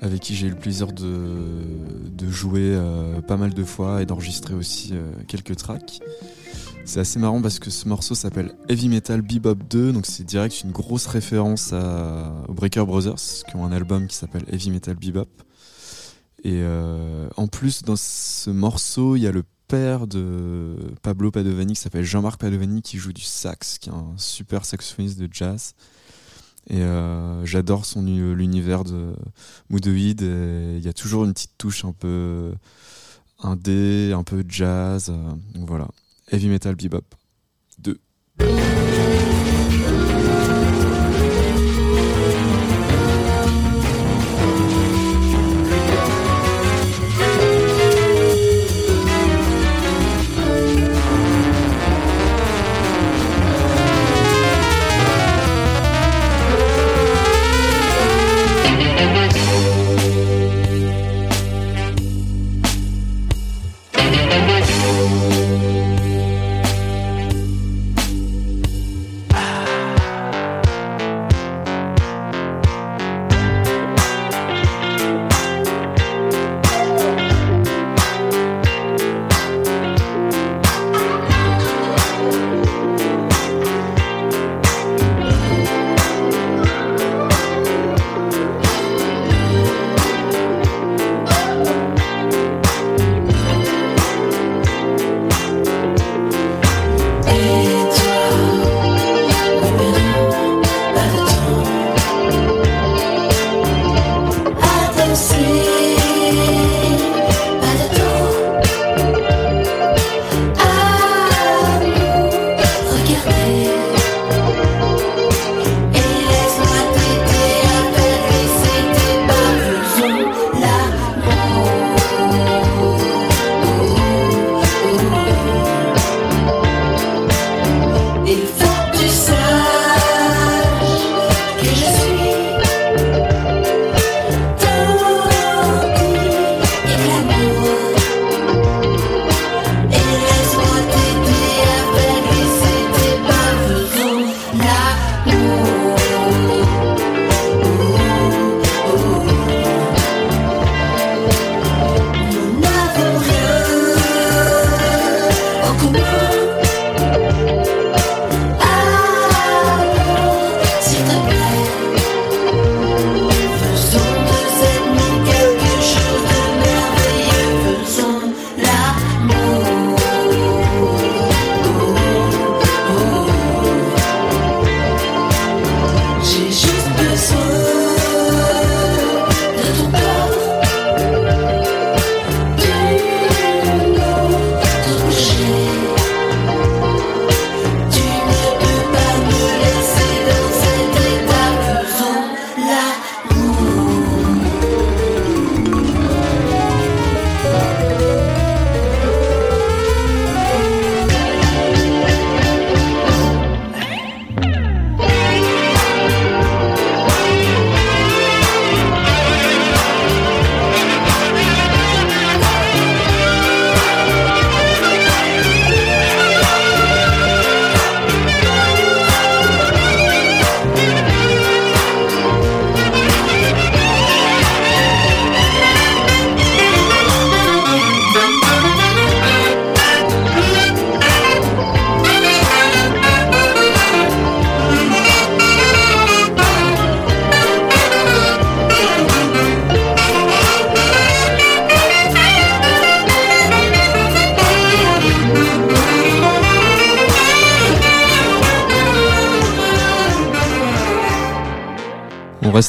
avec 0.00 0.18
qui 0.18 0.34
j'ai 0.34 0.48
eu 0.48 0.50
le 0.50 0.56
plaisir 0.56 0.88
de, 0.88 2.28
jouer 2.28 2.72
euh, 2.74 3.20
pas 3.20 3.36
mal 3.36 3.54
de 3.54 3.62
fois 3.62 4.02
et 4.02 4.04
d'enregistrer 4.04 4.54
aussi 4.54 4.90
euh, 4.92 5.12
quelques 5.28 5.54
tracks. 5.54 6.00
C'est 6.84 6.98
assez 6.98 7.20
marrant 7.20 7.40
parce 7.40 7.60
que 7.60 7.70
ce 7.70 7.86
morceau 7.86 8.16
s'appelle 8.16 8.56
Heavy 8.68 8.88
Metal 8.88 9.22
Bebop 9.22 9.54
2, 9.54 9.92
donc 9.92 10.06
c'est 10.06 10.24
direct 10.24 10.62
une 10.64 10.72
grosse 10.72 11.06
référence 11.06 11.72
aux 11.72 12.54
Breaker 12.54 12.84
Brothers, 12.84 13.44
qui 13.48 13.54
ont 13.54 13.64
un 13.64 13.70
album 13.70 14.08
qui 14.08 14.16
s'appelle 14.16 14.44
Heavy 14.50 14.72
Metal 14.72 14.96
Bebop. 14.96 15.28
Et 16.42 16.60
en 17.36 17.46
plus, 17.46 17.84
dans 17.84 17.94
ce 17.94 18.50
morceau, 18.50 19.14
il 19.14 19.22
y 19.22 19.28
a 19.28 19.30
le 19.30 19.44
père 19.72 20.06
de 20.06 20.76
Pablo 21.00 21.30
Padovani 21.30 21.72
qui 21.72 21.80
s'appelle 21.80 22.04
Jean-Marc 22.04 22.38
Padovani 22.38 22.82
qui 22.82 22.98
joue 22.98 23.14
du 23.14 23.22
sax, 23.22 23.78
qui 23.78 23.88
est 23.88 23.92
un 23.92 24.12
super 24.18 24.66
saxophoniste 24.66 25.18
de 25.18 25.26
jazz. 25.32 25.72
Et 26.68 26.82
euh, 26.82 27.42
j'adore 27.46 27.86
son 27.86 28.02
l'univers 28.02 28.84
de 28.84 29.14
Moodoid. 29.70 30.20
et 30.20 30.76
Il 30.76 30.84
y 30.84 30.88
a 30.88 30.92
toujours 30.92 31.24
une 31.24 31.32
petite 31.32 31.56
touche 31.56 31.86
un 31.86 31.92
peu 31.92 32.52
indé, 33.38 34.12
un 34.14 34.24
peu 34.24 34.44
jazz. 34.46 35.08
euh, 35.08 35.32
donc 35.54 35.66
voilà, 35.66 35.88
heavy 36.30 36.48
metal 36.48 36.74
bebop 36.74 37.06
2. 37.78 37.98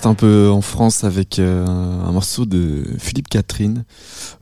Un 0.05 0.15
peu 0.15 0.49
en 0.49 0.61
France 0.61 1.03
avec 1.03 1.39
euh, 1.39 1.65
un 1.65 2.11
morceau 2.11 2.45
de 2.45 2.83
Philippe 2.99 3.29
Catherine, 3.29 3.83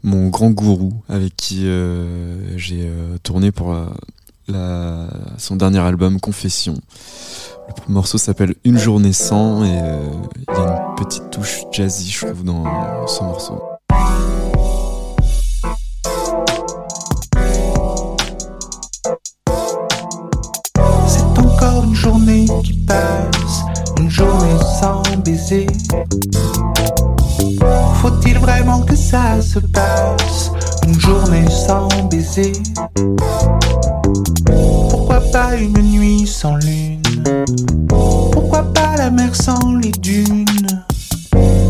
mon 0.04 0.30
grand 0.30 0.50
gourou, 0.50 0.94
avec 1.10 1.36
qui 1.36 1.68
euh, 1.68 2.58
j'ai 2.58 2.84
euh, 2.84 3.18
tourné 3.24 3.52
pour 3.52 3.76
son 5.38 5.56
dernier 5.56 5.80
album 5.80 6.20
Confession. 6.20 6.76
Le 7.88 7.94
morceau 7.94 8.18
s'appelle 8.18 8.56
Une 8.66 8.78
journée 8.78 9.14
sans 9.14 9.64
et 9.64 9.70
il 9.70 10.54
y 10.54 10.58
a 10.58 10.88
une 10.90 10.96
petite 10.96 11.30
touche 11.30 11.64
jazzy, 11.72 12.12
je 12.12 12.26
trouve, 12.26 12.44
dans 12.44 13.08
ce 13.08 13.24
morceau. 13.24 13.62
Faut-il 28.02 28.40
vraiment 28.40 28.82
que 28.82 28.96
ça 28.96 29.40
se 29.42 29.60
passe, 29.60 30.52
une 30.88 31.00
journée 31.00 31.46
sans 31.50 31.88
baiser? 32.10 32.54
Pourquoi 34.90 35.20
pas 35.32 35.56
une 35.56 35.78
nuit 35.80 36.26
sans 36.26 36.56
lune? 36.56 37.02
Pourquoi 37.88 38.64
pas 38.74 38.96
la 38.98 39.12
mer 39.12 39.36
sans 39.36 39.76
les 39.76 39.92
dunes? 39.92 40.84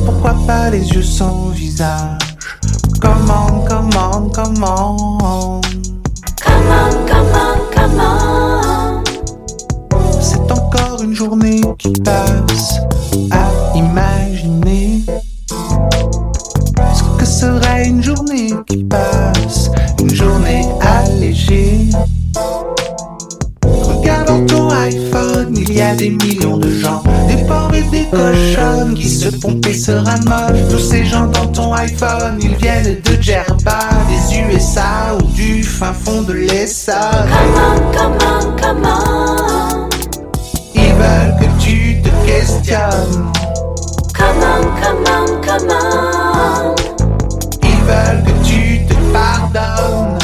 Pourquoi 0.05 0.35
pas 0.47 0.69
les 0.69 0.87
yeux 0.89 1.03
sans 1.03 1.49
visage? 1.49 2.57
Comment, 3.01 3.65
comment, 3.67 4.29
comment? 4.33 5.61
Une 11.03 11.15
journée 11.15 11.61
qui 11.79 11.93
passe 11.93 12.75
à 13.31 13.49
imaginer 13.75 15.01
ce 16.93 17.03
que 17.17 17.25
serait 17.25 17.87
une 17.87 18.03
journée 18.03 18.53
qui 18.67 18.83
passe, 18.83 19.71
une 19.99 20.13
journée 20.13 20.67
allégée? 20.81 21.89
Regarde 23.63 24.27
dans 24.27 24.45
ton 24.45 24.69
iPhone, 24.69 25.55
il 25.55 25.73
y 25.73 25.81
a 25.81 25.95
des 25.95 26.09
millions 26.09 26.57
de 26.57 26.69
gens, 26.69 27.01
des 27.27 27.43
porcs 27.45 27.73
et 27.73 27.83
des 27.83 28.05
cochonnes 28.05 28.93
qui 28.93 29.09
se 29.09 29.29
pompent 29.29 29.65
et 29.65 29.73
se 29.73 29.91
ramollent. 29.91 30.67
Tous 30.69 30.79
ces 30.79 31.05
gens 31.05 31.27
dans 31.27 31.47
ton 31.47 31.73
iPhone, 31.73 32.37
ils 32.41 32.55
viennent 32.55 32.97
de 33.03 33.21
Djerba, 33.21 33.79
des 34.07 34.37
USA 34.39 35.15
ou 35.19 35.23
du 35.31 35.63
fin 35.63 35.93
fond 35.93 36.21
de 36.21 36.33
l'Essonne. 36.33 36.95
Ils 38.57 39.40
tu 42.41 42.47
te 42.47 42.63
questionnes. 42.63 43.31
Ils 47.63 47.81
veulent 47.83 48.23
que 48.23 48.31
tu 48.43 48.85
te 48.85 48.93
pardonnes. 49.13 50.17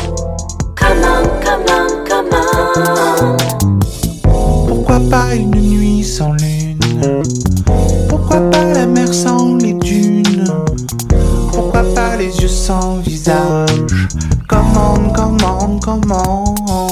Pourquoi 4.68 5.00
pas 5.10 5.36
une 5.36 5.52
nuit 5.52 6.04
sans 6.04 6.34
lune? 6.34 6.80
Pourquoi 8.10 8.40
pas 8.50 8.64
la 8.64 8.86
mer 8.86 9.14
sans 9.14 9.56
les 9.56 9.74
dunes? 9.74 10.46
Pourquoi 11.52 11.84
pas 11.94 12.16
les 12.18 12.36
yeux 12.38 12.48
sans 12.48 12.98
visage? 12.98 14.08
Comment, 14.48 14.98
comment, 15.14 15.80
comment 15.82 16.56
C'est 16.66 16.87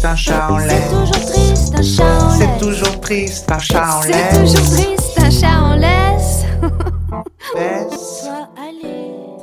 triste 0.00 0.04
un 0.06 0.16
chat 0.16 0.50
en 0.50 0.58
laisse 0.58 0.90
toujours 0.90 1.26
triste, 1.26 1.74
un 1.74 1.82
chat 1.82 2.24
en 2.24 2.30
C'est 2.30 2.46
laisse. 2.46 2.58
toujours 2.58 3.00
triste 3.00 3.50
un 3.52 3.58
chat 3.58 3.96
en 3.96 4.02
C'est 4.02 4.08
laisse 4.12 4.52
toujours 4.52 4.70
triste, 4.70 5.18
un 5.18 5.30
chat 5.30 5.62
en 5.62 5.76
laisse. 5.76 6.44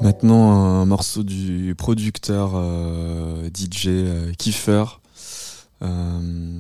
Maintenant, 0.01 0.51
un 0.81 0.85
morceau 0.85 1.23
du 1.23 1.75
producteur 1.77 2.53
euh, 2.55 3.49
DJ 3.53 3.87
euh, 3.87 4.31
Kiefer. 4.37 4.83
Euh, 5.83 6.59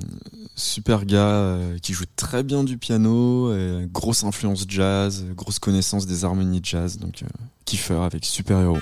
super 0.55 1.05
gars 1.05 1.17
euh, 1.29 1.79
qui 1.79 1.93
joue 1.93 2.05
très 2.15 2.43
bien 2.43 2.63
du 2.63 2.77
piano, 2.77 3.51
et 3.51 3.87
grosse 3.91 4.23
influence 4.23 4.65
jazz, 4.67 5.25
grosse 5.35 5.57
connaissance 5.57 6.05
des 6.05 6.23
harmonies 6.23 6.61
jazz. 6.61 6.99
Donc, 6.99 7.23
euh, 7.23 7.27
Kiefer 7.65 7.95
avec 8.03 8.25
Super 8.25 8.59
Héros. 8.59 8.77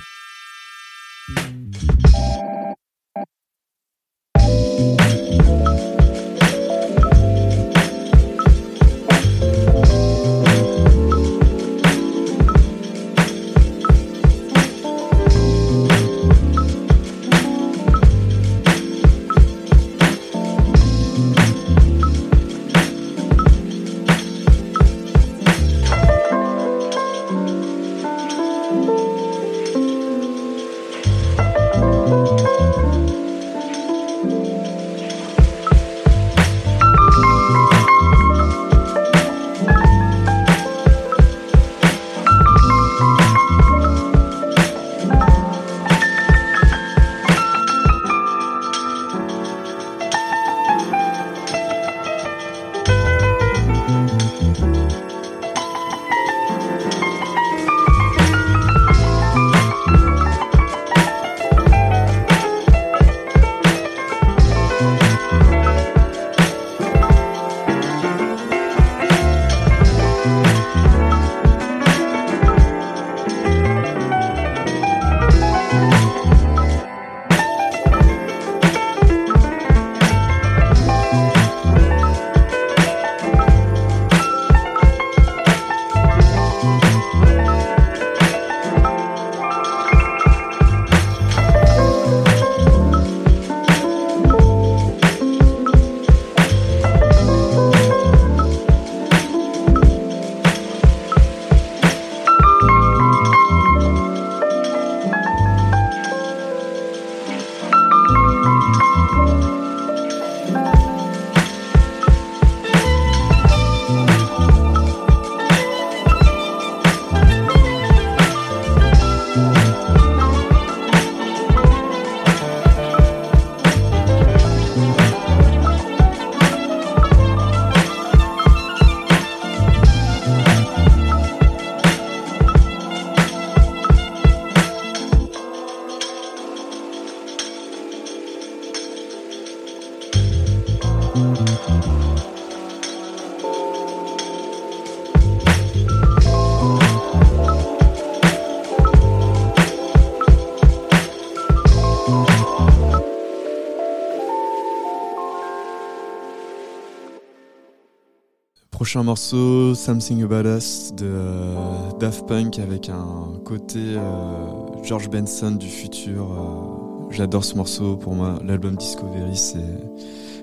Prochain 158.85 159.01
morceau, 159.01 159.73
Something 159.73 160.21
About 160.21 160.47
Us 160.47 160.93
de 160.93 161.07
euh, 161.07 161.55
Daft 161.99 162.27
Punk 162.27 162.59
avec 162.59 162.87
un 162.89 163.41
côté 163.43 163.79
euh, 163.79 164.83
George 164.83 165.09
Benson 165.09 165.53
du 165.53 165.67
futur. 165.67 166.31
euh, 166.31 167.09
J'adore 167.09 167.43
ce 167.43 167.55
morceau. 167.55 167.97
Pour 167.97 168.13
moi, 168.13 168.37
l'album 168.45 168.75
Discovery, 168.75 169.35
c'est 169.35 169.57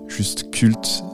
juste 0.09 0.51
culte. 0.51 1.05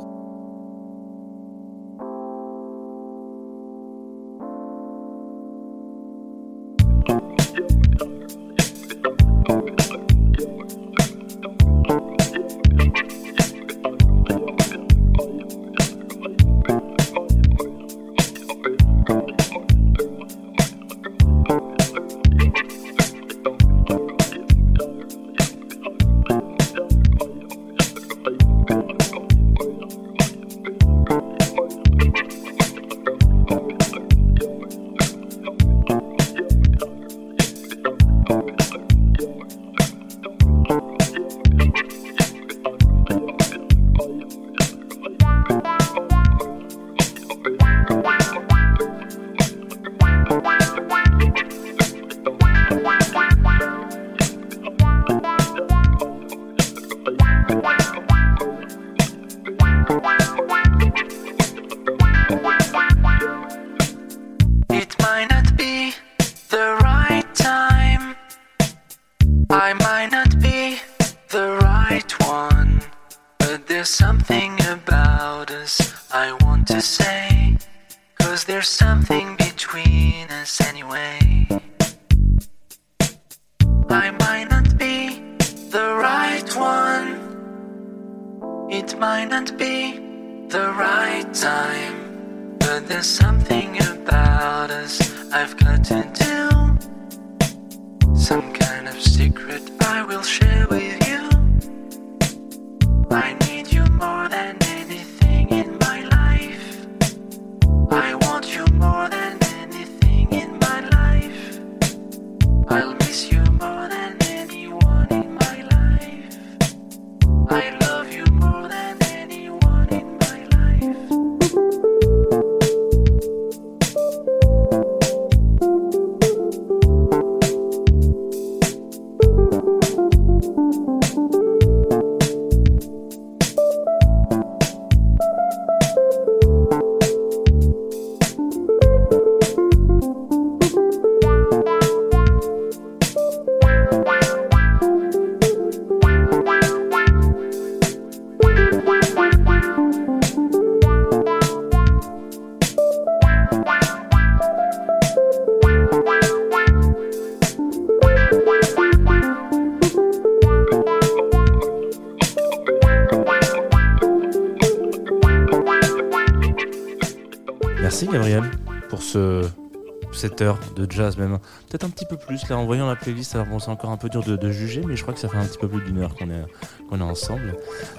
De 170.79 170.91
jazz 170.91 171.17
même. 171.19 171.39
Peut-être 171.69 171.85
un 171.85 171.91
petit 171.91 172.07
peu 172.07 172.17
plus 172.17 172.49
là 172.49 172.57
en 172.57 172.65
voyant 172.67 172.87
la 172.87 172.97
playlist. 172.97 173.35
Alors 173.35 173.47
bon 173.49 173.59
c'est 173.59 173.71
encore 173.71 173.91
un 173.91 173.97
peu 173.97 174.09
dur 174.09 174.23
de, 174.23 174.37
de 174.37 174.51
juger 174.51 174.83
mais 174.87 174.97
je 174.97 175.03
crois 175.03 175.13
que 175.15 175.21
ça 175.21 175.29
fait 175.29 175.37
un 175.37 175.45
petit 175.45 175.59
peu 175.59 175.69
plus 175.69 175.83
d'une 175.83 175.99
heure 175.99 176.15
qu'on 176.15 176.31
est 176.31 176.45
qu'on 176.89 177.01
est 177.01 177.03
ensemble. 177.03 177.55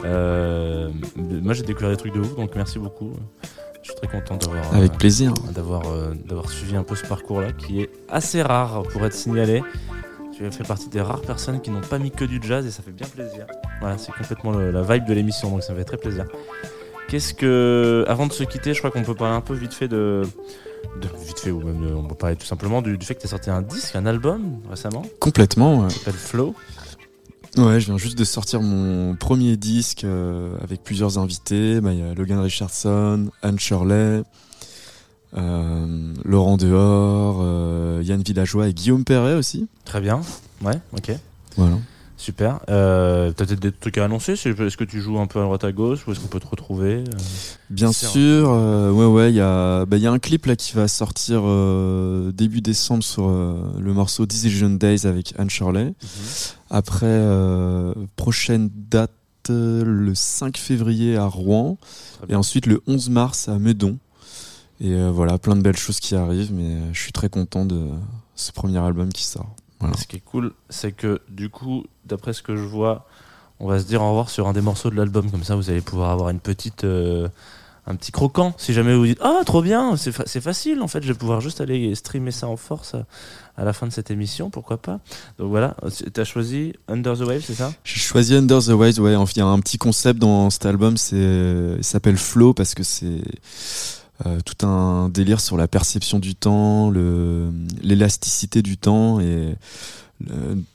Euh, 0.06 0.90
moi 1.16 1.54
j'ai 1.54 1.64
découvert 1.64 1.90
des 1.92 1.98
trucs 1.98 2.14
de 2.14 2.20
ouf 2.20 2.36
donc 2.36 2.56
merci 2.56 2.80
beaucoup. 2.80 3.12
Je 3.82 3.92
suis 3.92 3.96
très 3.96 4.08
content 4.08 4.38
d'avoir 4.38 4.74
Avec 4.76 4.94
euh, 4.94 4.98
plaisir. 4.98 5.34
d'avoir 5.54 5.84
euh, 5.90 6.14
d'avoir 6.28 6.50
suivi 6.50 6.76
un 6.76 6.84
peu 6.84 6.96
ce 6.96 7.06
parcours 7.06 7.42
là 7.42 7.52
qui 7.52 7.82
est 7.82 7.90
assez 8.10 8.42
rare 8.42 8.84
pour 8.92 9.06
être 9.06 9.14
signalé. 9.14 9.64
Tu 10.38 10.50
fais 10.52 10.64
partie 10.64 10.88
des 10.90 11.02
rares 11.02 11.22
personnes 11.22 11.60
qui 11.60 11.70
n'ont 11.70 11.82
pas 11.82 12.00
mis 12.00 12.12
que 12.12 12.24
du 12.24 12.40
jazz 12.42 12.66
et 12.66 12.72
ça 12.72 12.82
fait 12.82 12.92
bien 12.92 13.08
plaisir. 13.08 13.46
Voilà 13.82 13.98
c'est 13.98 14.12
complètement 14.14 14.52
le- 14.52 14.72
la 14.72 14.82
vibe 14.84 15.06
de 15.06 15.14
l'émission 15.14 15.50
donc 15.50 15.64
ça 15.64 15.74
me 15.74 15.78
fait 15.80 15.86
très 15.86 15.98
plaisir. 15.98 16.26
Qu'est-ce 17.10 17.34
que, 17.34 18.06
avant 18.08 18.28
de 18.28 18.32
se 18.34 18.44
quitter, 18.44 18.76
je 18.76 18.78
crois 18.80 18.92
qu'on 18.92 19.02
peut 19.02 19.16
parler 19.16 19.36
un 19.36 19.42
peu 19.42 19.56
vite 19.56 19.74
fait 19.74 19.88
de, 19.88 20.22
de 21.02 21.08
vite 21.26 21.40
fait 21.40 21.52
ou 21.52 21.62
même 21.62 21.82
de- 21.88 21.94
on 21.94 22.04
peut 22.08 22.16
parler 22.16 22.36
tout 22.36 22.46
simplement 22.46 22.82
du, 22.82 22.98
du 22.98 23.06
fait 23.06 23.16
que 23.16 23.22
tu 23.22 23.26
as 23.28 23.30
sorti 23.30 23.50
un 23.50 23.62
disque, 23.62 23.96
un 23.96 24.06
album 24.06 24.60
récemment, 24.70 25.04
Complètement. 25.20 25.82
ouais. 25.82 25.88
qui 25.90 26.00
s'appelle 26.00 26.14
Flow. 26.14 26.56
Ouais, 27.58 27.80
je 27.80 27.88
viens 27.88 27.98
juste 27.98 28.18
de 28.18 28.24
sortir 28.24 28.62
mon 28.62 29.16
premier 29.16 29.58
disque 29.58 30.04
euh, 30.04 30.56
avec 30.62 30.84
plusieurs 30.84 31.18
invités. 31.18 31.82
Bah, 31.82 31.94
Il 31.94 32.00
y 32.00 32.04
a 32.04 32.14
Logan 32.14 32.40
Richardson, 32.40 33.30
Anne 33.42 33.58
Shirley, 33.60 34.22
euh, 35.38 36.14
Laurent 36.26 36.58
Dehors, 36.58 37.40
euh, 37.42 38.02
Yann 38.04 38.22
Villageois 38.22 38.68
et 38.68 38.74
Guillaume 38.74 39.04
Perret 39.04 39.34
aussi. 39.36 39.68
Très 39.86 40.02
bien. 40.02 40.22
Ouais, 40.62 40.80
ok. 40.96 41.12
Voilà. 41.58 41.78
Super. 42.20 42.60
Euh, 42.70 43.32
T'as 43.32 43.46
peut-être 43.46 43.62
des 43.62 43.72
trucs 43.72 43.98
à 43.98 44.04
annoncer 44.04 44.34
Est-ce 44.34 44.76
que 44.76 44.84
tu 44.84 45.00
joues 45.00 45.20
un 45.20 45.26
peu 45.26 45.40
à 45.40 45.44
droite 45.44 45.64
à 45.64 45.72
gauche 45.72 46.06
ou 46.06 46.12
est-ce 46.12 46.20
qu'on 46.20 46.28
peut 46.28 46.42
te 46.42 46.48
retrouver 46.48 46.96
Euh, 46.96 47.18
Bien 47.70 47.94
sûr, 47.94 48.50
euh, 48.52 48.92
ouais, 48.92 49.06
ouais, 49.06 49.32
il 49.32 49.38
y 49.38 49.40
a, 49.42 49.86
bah, 49.86 49.96
y 49.96 50.06
a 50.06 50.12
un 50.12 50.20
clip 50.20 50.46
là 50.46 50.58
qui 50.58 50.74
va 50.74 50.90
sortir 50.90 51.44
euh, 51.46 52.34
début 52.34 52.60
décembre 52.60 53.04
sur 53.04 53.30
le 53.30 53.94
morceau 53.94 54.26
Decision 54.26 54.70
Days 54.70 55.08
avec 55.08 55.34
Anne 55.40 55.50
Shirley. 55.50 55.94
Après, 56.70 57.06
euh, 57.08 57.94
prochaine 58.18 58.70
date 58.90 59.12
le 59.48 60.12
5 60.14 60.58
février 60.58 61.16
à 61.16 61.26
Rouen 61.26 61.78
et 62.28 62.36
ensuite 62.36 62.66
le 62.66 62.82
11 62.86 63.10
mars 63.12 63.48
à 63.48 63.58
Meudon. 63.60 63.98
Et 64.82 64.94
voilà, 65.10 65.38
plein 65.38 65.56
de 65.56 65.62
belles 65.62 65.78
choses 65.78 66.02
qui 66.02 66.16
arrivent, 66.16 66.52
mais 66.54 66.94
je 66.94 67.00
suis 67.00 67.14
très 67.14 67.30
content 67.30 67.66
de 67.66 67.88
ce 68.36 68.52
premier 68.52 68.78
album 68.80 69.08
qui 69.14 69.24
sort. 69.24 69.56
Voilà. 69.80 69.96
Ce 69.98 70.06
qui 70.06 70.18
est 70.18 70.24
cool, 70.24 70.54
c'est 70.70 70.92
que 70.92 71.22
du 71.30 71.50
coup, 71.50 71.86
d'après 72.06 72.34
ce 72.34 72.42
que 72.42 72.56
je 72.56 72.64
vois, 72.64 73.06
on 73.60 73.68
va 73.68 73.80
se 73.80 73.86
dire 73.86 74.02
au 74.02 74.10
revoir 74.10 74.30
sur 74.30 74.48
un 74.48 74.54
des 74.54 74.62
morceaux 74.62 74.90
de 74.90 74.96
l'album. 74.96 75.30
Comme 75.32 75.44
ça, 75.44 75.56
vous 75.56 75.70
allez 75.70 75.82
pouvoir 75.82 76.12
avoir 76.12 76.30
une 76.30 76.40
petite, 76.40 76.84
euh, 76.84 77.28
un 77.88 77.96
petit 77.96 78.12
croquant. 78.12 78.54
Si 78.58 78.74
jamais 78.74 78.96
vous 78.96 79.06
dites 79.06 79.20
Ah, 79.22 79.42
trop 79.46 79.62
bien, 79.62 79.96
c'est 79.98 80.12
fa- 80.12 80.24
c'est 80.26 80.42
facile 80.42 80.82
en 80.82 80.88
fait, 80.88 81.02
je 81.02 81.08
vais 81.08 81.18
pouvoir 81.18 81.42
juste 81.42 81.60
aller 81.62 81.96
streamer 81.96 82.32
ça 82.32 82.48
en 82.48 82.58
force 82.58 82.96
à, 83.58 83.64
la 83.66 83.74
fin 83.74 83.88
de 83.88 83.92
cette 83.92 84.12
émission, 84.12 84.50
pourquoi 84.50 84.78
pas. 84.78 85.00
Donc 85.38 85.50
voilà, 85.50 85.76
tu 86.14 86.22
as 86.22 86.24
choisi 86.24 86.74
Under 86.88 87.18
the 87.18 87.22
Wave, 87.22 87.42
c'est 87.46 87.56
ça? 87.56 87.74
J'ai 87.84 88.00
choisi 88.00 88.36
Under 88.36 88.60
the 88.62 88.70
Waves, 88.70 89.00
ouais, 89.00 89.14
il 89.14 89.38
y 89.38 89.42
a 89.42 89.46
un 89.46 89.60
petit 89.60 89.78
concept 89.78 90.20
dans 90.20 90.50
cet 90.50 90.66
album, 90.66 90.96
c'est, 90.98 91.18
il 91.78 91.84
s'appelle 91.84 92.18
Flow 92.18 92.54
parce 92.54 92.74
que 92.74 92.84
c'est 92.84 93.22
euh, 94.26 94.40
tout 94.46 94.66
un 94.66 95.10
délire 95.10 95.40
sur 95.40 95.58
la 95.58 95.68
perception 95.68 96.20
du 96.20 96.36
temps, 96.36 96.92
l'élasticité 97.82 98.62
du 98.62 98.78
temps 98.78 99.20
et 99.20 99.56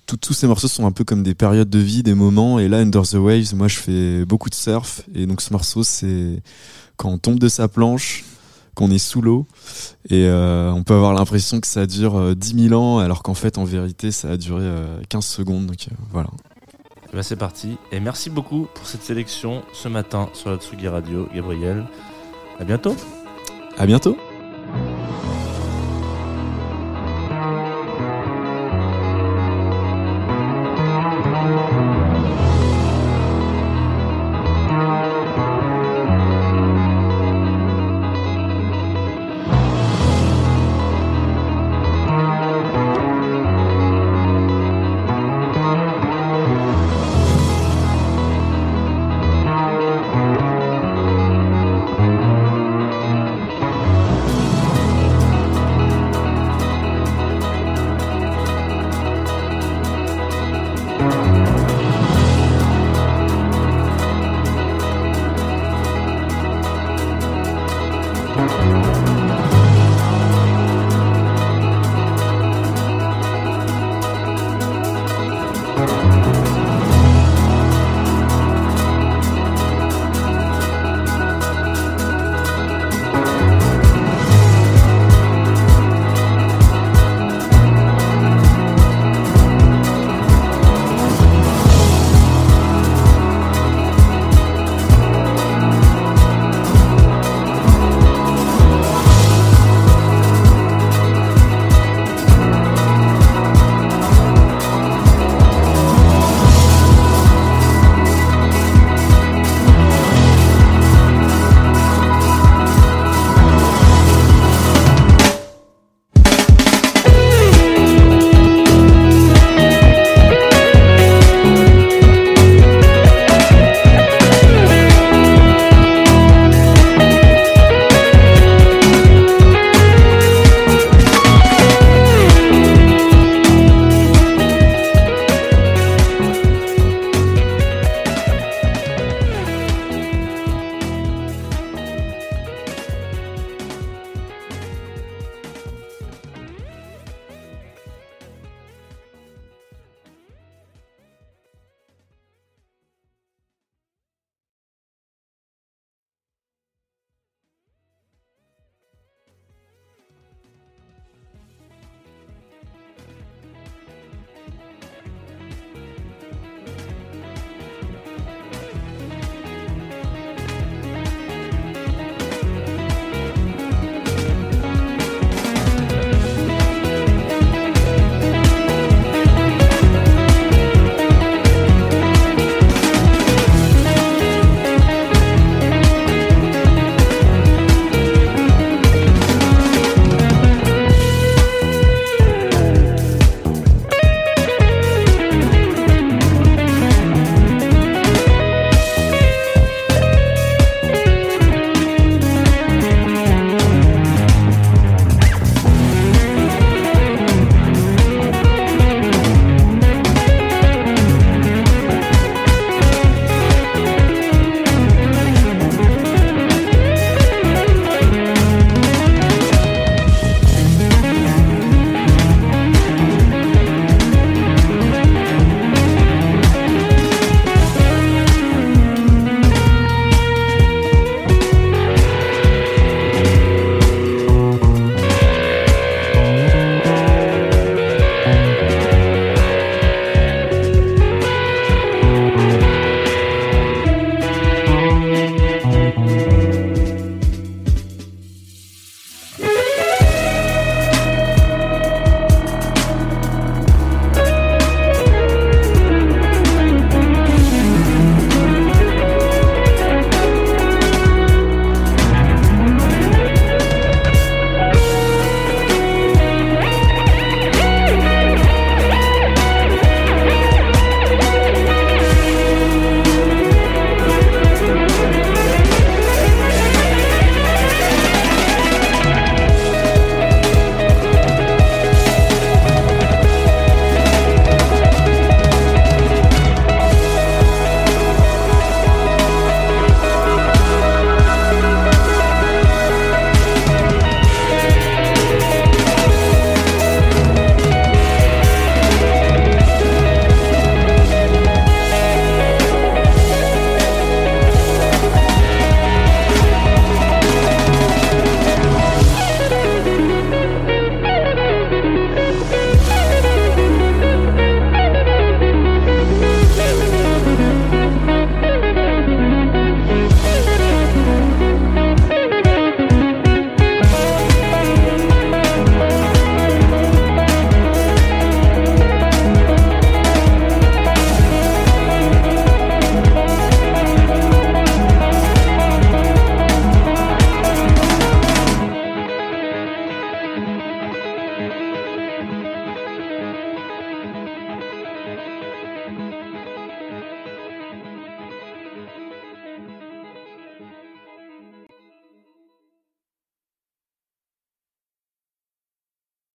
tous 0.07 0.33
ces 0.33 0.47
morceaux 0.47 0.69
sont 0.69 0.87
un 0.87 0.93
peu 0.93 1.05
comme 1.05 1.23
des 1.23 1.35
périodes 1.35 1.69
de 1.69 1.79
vie, 1.79 2.03
des 2.03 2.15
moments. 2.15 2.59
Et 2.59 2.69
là, 2.69 2.79
Under 2.79 3.03
the 3.03 3.15
Waves, 3.15 3.55
moi, 3.55 3.69
je 3.69 3.77
fais 3.77 4.25
beaucoup 4.25 4.49
de 4.49 4.55
surf 4.55 5.03
et 5.15 5.27
donc 5.27 5.43
ce 5.43 5.53
morceau, 5.53 5.83
c'est 5.83 6.43
quand 6.97 7.11
on 7.11 7.19
tombe 7.19 7.39
de 7.39 7.49
sa 7.49 7.69
planche, 7.69 8.25
qu'on 8.75 8.91
est 8.91 8.99
sous 8.99 9.23
l'eau 9.23 9.47
et 10.11 10.27
euh, 10.27 10.71
on 10.73 10.83
peut 10.83 10.95
avoir 10.95 11.15
l'impression 11.15 11.61
que 11.61 11.67
ça 11.67 11.87
dure 11.87 12.17
euh, 12.17 12.35
10 12.35 12.69
000 12.69 12.81
ans 12.81 12.99
alors 12.99 13.23
qu'en 13.23 13.35
fait 13.35 13.57
en 13.57 13.65
vérité 13.65 14.11
ça 14.11 14.31
a 14.31 14.37
duré 14.37 14.63
euh, 14.65 15.01
15 15.09 15.25
secondes. 15.25 15.67
Donc 15.67 15.87
euh, 15.91 15.95
voilà. 16.11 16.29
Ben, 17.13 17.23
c'est 17.23 17.37
parti. 17.37 17.77
Et 17.93 18.01
merci 18.01 18.31
beaucoup 18.31 18.67
pour 18.75 18.87
cette 18.87 19.03
sélection 19.03 19.63
ce 19.73 19.89
matin 19.89 20.29
sur 20.33 20.51
la 20.51 20.57
Tsugi 20.57 20.89
Radio, 20.89 21.29
Gabriel. 21.33 21.87
À 22.59 22.65
bientôt. 22.65 22.97
À 23.79 23.87
bientôt. 23.87 24.17